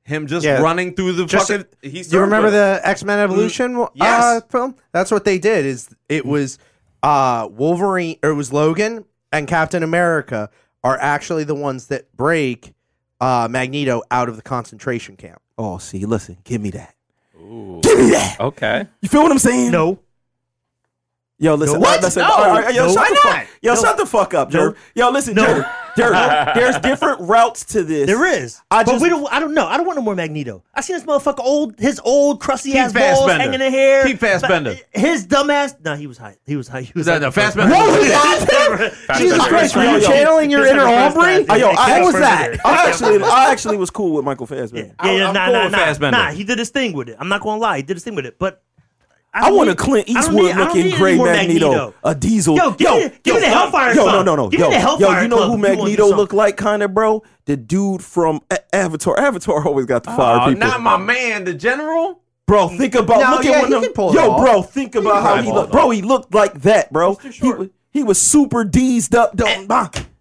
[0.05, 0.61] Him just Yeah.
[0.61, 1.67] running through the Just- fucking.
[1.81, 4.43] He Do you remember with the X Men Evolution uh, Yes.
[4.51, 4.75] film?
[4.93, 5.65] That's what they did.
[5.65, 6.59] Is it was
[7.03, 10.51] uh, Wolverine or it was Logan and Captain America
[10.85, 12.73] are actually the ones that break
[13.21, 15.41] uh, Magneto out of the concentration camp.
[15.57, 16.95] Oh, see, listen, give me that.
[17.39, 18.37] Give me that.
[18.41, 18.87] Okay.
[19.01, 19.71] You feel what I'm saying?
[19.71, 19.99] No.
[21.43, 21.81] Yo, listen.
[21.81, 21.87] No.
[21.89, 22.03] uh, What?
[22.03, 22.31] listen No.
[22.31, 22.93] all right, yo, No.
[22.93, 23.23] shut Why the not?
[23.23, 23.47] fuck.
[23.63, 23.81] Yo, No.
[23.81, 24.61] shut the fuck up, No.
[24.71, 24.77] Jerv.
[24.95, 25.45] Yo, listen, No.
[25.45, 25.71] Jerv.
[25.97, 28.07] Jerv, there's different routes to this.
[28.07, 28.61] There is.
[28.71, 29.27] I but just- we don't.
[29.33, 29.67] I don't know.
[29.67, 30.63] I don't want no more Magneto.
[30.73, 33.33] I seen this motherfucker old, his old crusty ass balls Fassbender.
[33.43, 34.05] hanging in the hair.
[34.07, 34.77] Keep Fassbender.
[34.95, 35.75] But His dumbass.
[35.85, 36.37] No, he was high.
[36.47, 36.83] He was high.
[36.83, 37.19] He was No, high.
[37.19, 37.75] no, Fassbender.
[37.75, 38.93] What was that?
[39.19, 41.45] Jesus Christ, Are you channeling your inner Aubrey?
[41.59, 42.57] Yo, I, What was that?
[42.65, 44.95] I actually, I actually was cool with Michael Fassbender.
[45.05, 46.31] yeah, yeah I'm nah, nah, nah, nah.
[46.31, 47.17] He did his thing with it.
[47.19, 47.79] I'm not gonna lie.
[47.79, 48.39] He did his thing with it.
[48.39, 48.63] But
[49.35, 52.55] I don't want a Clint Eastwood need- looking need gray more Magneto, a diesel.
[52.57, 54.15] Yo, give me- give me the Hellfire uh, yo, Club.
[54.15, 55.77] no, no, no, Give yo, me the yo, Hellfire you know Club who you wanna
[55.77, 56.17] Magneto something.
[56.19, 57.23] looked like, kind of, bro?
[57.47, 59.19] The dude from A- Avatar.
[59.19, 60.69] Avatar always got the oh, fire Oh, people.
[60.69, 62.21] not my man, the general.
[62.47, 64.41] Bro, think about No, look yeah, at when he them, can pull it yo, off.
[64.43, 65.73] bro, think about how he looked.
[65.73, 67.15] Bro, he looked like that, bro.
[67.15, 69.35] He was he was super deezed up.
[69.37, 69.71] Don't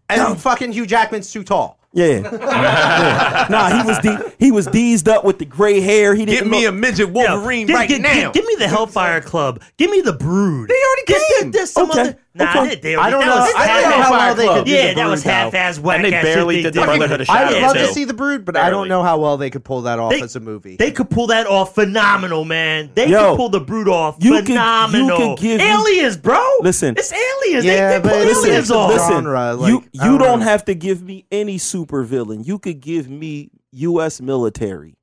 [0.08, 1.80] And fucking Hugh Jackman's too tall.
[1.94, 2.06] Yeah.
[2.22, 3.48] Yeah.
[3.50, 6.14] Nah, he was de- he was deezed up with the gray hair.
[6.16, 8.32] He Give didn't Give me a midget Yo, Wolverine give, right give, now.
[8.32, 9.62] Give, give me the Hellfire Club.
[9.78, 10.70] Give me the Brood.
[10.70, 11.52] They already Give- give came.
[11.52, 12.18] this some Okay, other.
[12.34, 12.76] Nah, okay.
[12.76, 13.36] they, they I don't that know.
[13.42, 15.98] Was I don't know how well they could do Yeah, the that was half-ass whack.
[15.98, 17.62] And they barely did the Brotherhood of I'd Shadows.
[17.62, 20.00] love to see the Brood, but I don't know how well they could pull that
[20.00, 20.78] off They- as a movie.
[20.78, 22.90] They could pull that off phenomenal, man.
[22.96, 25.18] They Yo, could pull the Brood off you could- you phenomenal.
[25.36, 26.42] could give me- aliens, bro.
[26.62, 26.96] Listen.
[26.98, 27.66] it's aliens.
[27.66, 28.90] Yeah, they, they but pull listen, aliens listen, off.
[28.92, 30.46] listen, genre, like, you you don't don't know.
[30.46, 32.46] have to give me any super villain.
[32.46, 34.22] You could give me U.S.
[34.22, 34.96] military.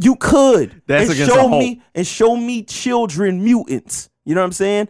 [0.00, 0.82] You could.
[0.86, 4.08] That's and against show me and show me children mutants.
[4.24, 4.88] You know what I'm saying?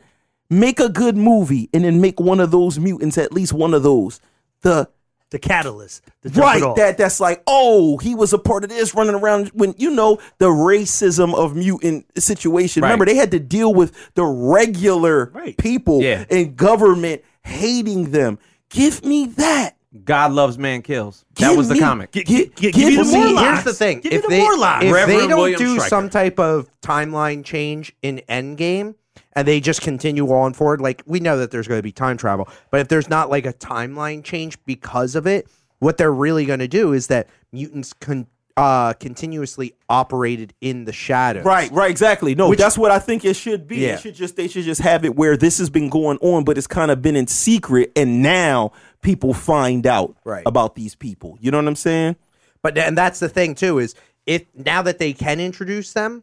[0.53, 3.83] Make a good movie and then make one of those mutants at least one of
[3.83, 4.21] those.
[4.61, 4.89] The
[5.31, 6.03] the catalyst.
[6.25, 9.75] To right that that's like oh he was a part of this running around when
[9.79, 12.83] you know the racism of mutant situation.
[12.83, 12.89] Right.
[12.91, 15.57] Remember they had to deal with the regular Right.
[15.57, 16.27] people Yeah.
[16.31, 18.39] and government hating them.
[18.69, 19.77] Give me that.
[20.05, 21.25] God loves, man kills.
[21.37, 22.13] That was the me- comic.
[22.13, 23.53] Gi- gi- gi- give give me the me- more here's.
[23.55, 24.85] Here's the thing: Give me if the they Morlocks.
[24.85, 25.89] if they don't William do Stryker.
[25.89, 28.95] some type of timeline change in Endgame
[29.35, 32.17] and they just continue on forward, like we know that there's going to be time
[32.17, 36.45] travel, but if there's not like a timeline change because of it, what they're really
[36.47, 38.27] going to do is that mutants con-
[38.57, 41.45] uh, continuously operated in the shadows.
[41.45, 42.35] Right, right, exactly.
[42.35, 43.79] No, Which- that's what I think it should be.
[43.79, 43.95] Yeah.
[43.95, 46.59] It should just they should just have it where this has been going on, but
[46.59, 50.43] it's kind of been in secret, and now people find out Right.
[50.45, 51.39] about these people.
[51.41, 52.17] You know what I'm saying?
[52.61, 53.95] But and that's the thing too is
[54.27, 56.23] if now that they can introduce them,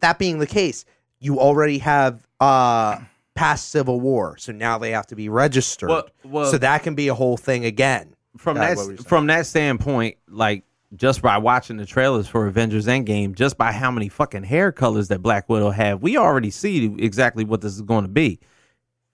[0.00, 0.84] that being the case,
[1.18, 3.00] you already have uh
[3.34, 5.88] past Civil War, so now they have to be registered.
[5.88, 8.14] Well- well- so that can be a whole thing again.
[8.36, 9.08] from Yeah, that what were you saying?
[9.08, 10.64] from that standpoint, like
[10.96, 15.08] just by watching the trailers for Avengers Endgame, just by how many fucking hair colors
[15.08, 18.38] that Black Widow have, we already see exactly what this is going to be.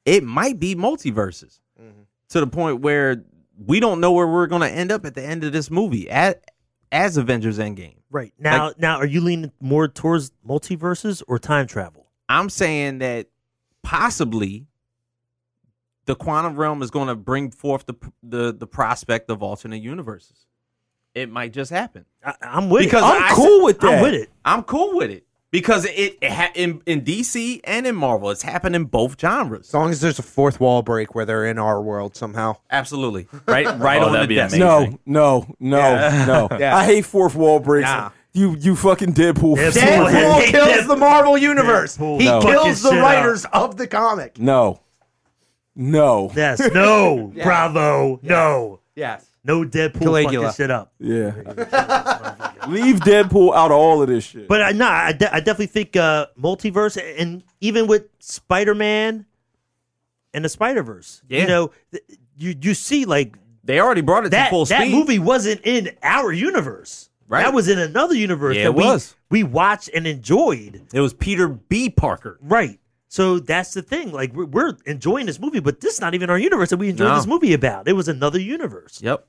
[0.04, 2.00] It might be multiverses Mm-hmm.
[2.30, 3.24] to the point where
[3.66, 6.08] we don't know where we're going to end up at the end of this movie
[6.10, 6.34] as,
[6.92, 7.96] as Avengers Endgame.
[8.10, 12.06] Right now, now are you leaning more towards multiverses or time travel?
[12.30, 13.26] I'm saying that
[13.82, 14.66] possibly
[16.06, 20.46] the quantum realm is going to bring forth the the the prospect of alternate universes.
[21.14, 22.04] It might just happen.
[22.24, 23.06] I, I'm with Because it.
[23.06, 23.94] I'm I cool with that.
[23.98, 24.30] I'm with it.
[24.44, 28.42] I'm cool with it because it, it ha- in in DC and in Marvel, it's
[28.42, 29.68] happened in both genres.
[29.68, 32.56] As long as there's a fourth wall break where they're in our world somehow.
[32.70, 34.56] Absolutely, right, right Oh, on the that'd desk.
[34.56, 34.98] amazing.
[35.04, 35.76] No, no,
[36.26, 36.56] no, no.
[36.60, 36.76] Yeah.
[36.76, 37.86] I hate fourth wall breaks.
[37.86, 38.10] Nah.
[38.32, 39.56] You you fucking Deadpool.
[39.56, 39.70] Deadpool.
[39.72, 41.96] Deadpool Deadpool kills Deadpool- the Marvel universe.
[41.96, 43.04] Deadpool He fuck kills his the shit up.
[43.04, 44.38] writers of the comic.
[44.38, 44.80] No,
[45.74, 46.30] no.
[46.36, 46.60] Yes.
[46.72, 47.32] No.
[47.42, 48.20] Bravo.
[48.22, 48.80] No.
[48.94, 49.26] Yes.
[49.42, 50.46] No Deadpool Caligula.
[50.52, 50.92] fucking shit up.
[51.00, 51.32] Yeah.
[52.68, 54.46] Leave Deadpool out of all of this shit.
[54.46, 59.24] But I, nah, I, de- I definitely think uh, multiverse, and even with Spider Man
[60.34, 61.40] and the Spider Verse, Yeah.
[61.40, 62.04] you know, th-
[62.36, 64.92] you you see like They already brought it that to full that speed.
[64.94, 67.08] movie wasn't in our universe.
[67.30, 67.44] Right.
[67.44, 69.14] That was in another universe Yeah, that it we was.
[69.30, 70.82] we watched and enjoyed.
[70.92, 71.88] It was Peter B.
[71.88, 72.38] Parker.
[72.42, 72.80] Right.
[73.06, 74.10] So that's the thing.
[74.12, 76.88] Like we're, we're enjoying this movie, but this is not even our universe that we
[76.90, 77.14] enjoyed No.
[77.16, 77.86] this movie about.
[77.86, 79.00] It was another universe.
[79.00, 79.26] Yep.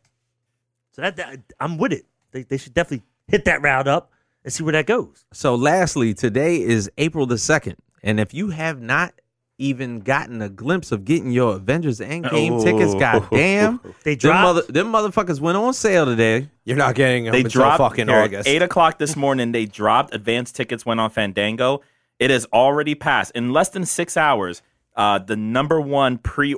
[0.93, 2.05] So that, that I'm with it.
[2.31, 4.11] They, they should definitely hit that route up
[4.43, 5.23] and see where that goes.
[5.31, 9.13] So, lastly, today is April the second, and if you have not
[9.61, 14.43] even gotten a glimpse of getting your Avengers Endgame tickets, goddamn, They them, dropped.
[14.43, 16.49] mother, them motherfuckers went on sale today.
[16.65, 18.49] You're not getting them They until dropped fucking here, August.
[18.49, 19.51] Eight o'clock this morning.
[19.51, 20.15] They dropped.
[20.15, 21.81] Advanced tickets went on Fandango.
[22.19, 24.61] It has already passed in less than six hours.
[24.95, 26.55] Uh, the number one pre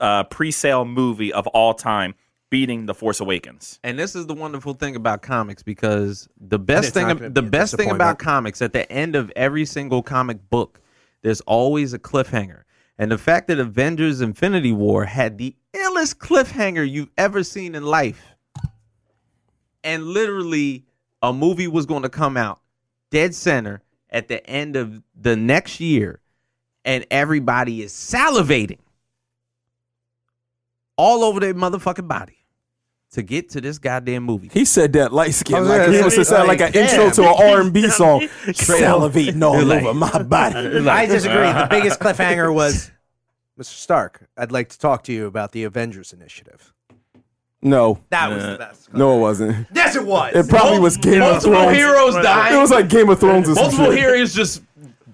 [0.00, 2.14] uh, pre sale movie of all time,
[2.50, 3.80] beating The Force Awakens.
[3.82, 7.76] And this is the wonderful thing about comics because the best thing the be best
[7.76, 10.80] thing about comics at the end of every single comic book
[11.24, 12.62] there's always a cliffhanger.
[12.98, 17.82] And the fact that Avengers Infinity War had the illest cliffhanger you've ever seen in
[17.82, 18.36] life.
[19.82, 20.84] And literally
[21.22, 22.60] a movie was going to come out
[23.10, 26.20] dead center at the end of the next year
[26.84, 28.80] and everybody is salivating
[30.96, 32.43] all over their motherfucking body
[33.14, 34.50] to get to this goddamn movie.
[34.52, 36.74] He said that light skin, I was like gonna he was to sound like, like,
[36.76, 39.00] an intro to an R and B song, Straight up.
[39.00, 40.56] salivating all over my body.
[40.88, 41.36] I disagree.
[41.52, 42.90] The biggest cliffhanger was,
[43.58, 43.64] Mr.
[43.66, 46.72] Stark, I'd like to talk to you about the Avengers Initiative.
[47.62, 48.92] No, That was the best.
[48.92, 49.66] no, it wasn't.
[49.74, 50.34] Yes, it was.
[50.34, 51.46] It probably was Game of Thrones.
[51.46, 51.76] Multiple Thrones.
[51.76, 52.14] heroes
[52.52, 54.60] It was like Game of Thrones or some Multiple heroes just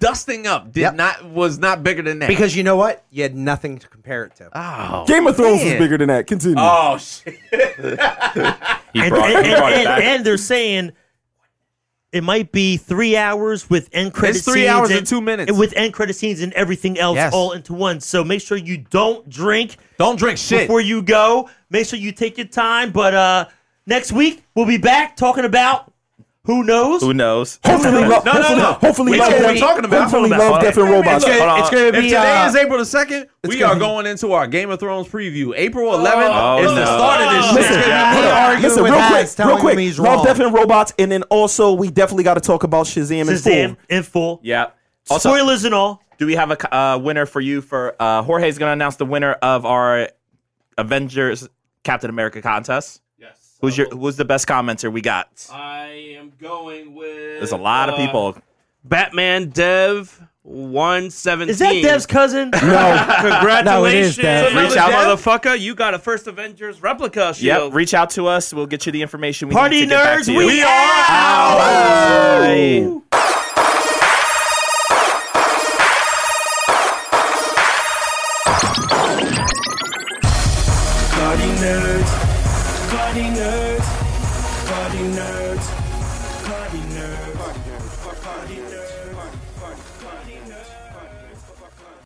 [0.01, 0.73] dusting up.
[0.73, 0.95] Did Yep.
[0.95, 2.27] not was not bigger than that.
[2.27, 3.05] because you know what?
[3.11, 4.49] You had nothing to compare it to.
[4.53, 5.79] oh, Game of Thrones was man.
[5.79, 6.27] bigger than that.
[6.27, 6.55] Continue.
[6.57, 7.35] Oh shit!
[7.35, 10.03] He and, brought, he and, brought it and- back.
[10.03, 10.91] and they're saying
[12.11, 15.49] it might be three hours with end credit It's three hours and, and two minutes.
[15.49, 17.33] and with end credit scenes and everything else Yes.
[17.33, 18.01] all into one.
[18.01, 20.61] So make sure you don't drink Don't drink shit.
[20.67, 21.49] before you go.
[21.69, 22.91] Make sure you take your time.
[22.91, 23.45] But uh
[23.85, 25.90] next week we'll be back talking about
[26.45, 27.01] who knows.
[27.01, 27.59] Who knows?
[27.63, 28.73] hopefully, love, No, no, hopefully, no.
[28.73, 30.01] hopefully, We love, know what death, talking about.
[30.01, 30.51] hopefully, Hold on.
[30.51, 31.25] love, death, and robots.
[31.25, 33.75] It's gonna- it's gonna if be, today uh, is April the second, we gonna are
[33.75, 35.53] be- going into our Game of Thrones preview.
[35.55, 37.55] April 11th Oh, is the start of this shit.
[37.55, 38.13] Listen, Yeah.
[38.13, 38.31] hold on.
[38.31, 39.73] Arguing listen, real quick, real quick.
[39.73, 40.25] him he's Love, wrong.
[40.25, 43.77] Death, and Robots, and then also we definitely got to talk about Shazam, in full.
[43.89, 44.39] in full.
[44.43, 44.67] Yeah.
[45.09, 46.01] Also, Spoilers and all.
[46.17, 47.61] do we have a uh, winner for you?
[47.61, 50.09] For uh, Jorge's going to announce the winner of our
[50.77, 51.47] Avengers
[51.83, 53.00] Captain America contest.
[53.61, 53.75] Yes.
[53.75, 55.49] Who's your Who's the best commenter we got?
[55.51, 57.39] I am going with.
[57.39, 58.37] There's a lot of uh, people.
[58.83, 61.51] Batman Dev one seventeen.
[61.51, 62.51] Is that Dev's cousin?
[62.51, 64.55] Congratulations, No, it is Dev.
[64.55, 65.59] Reach out, motherfucker!
[65.59, 67.65] You got a first Avengers replica shield.
[67.65, 67.73] Yep.
[67.73, 68.53] Reach out to us.
[68.53, 70.37] We'll get you the information we Party need to get back to you.
[70.39, 71.57] we are out.
[72.41, 73.01] Bye.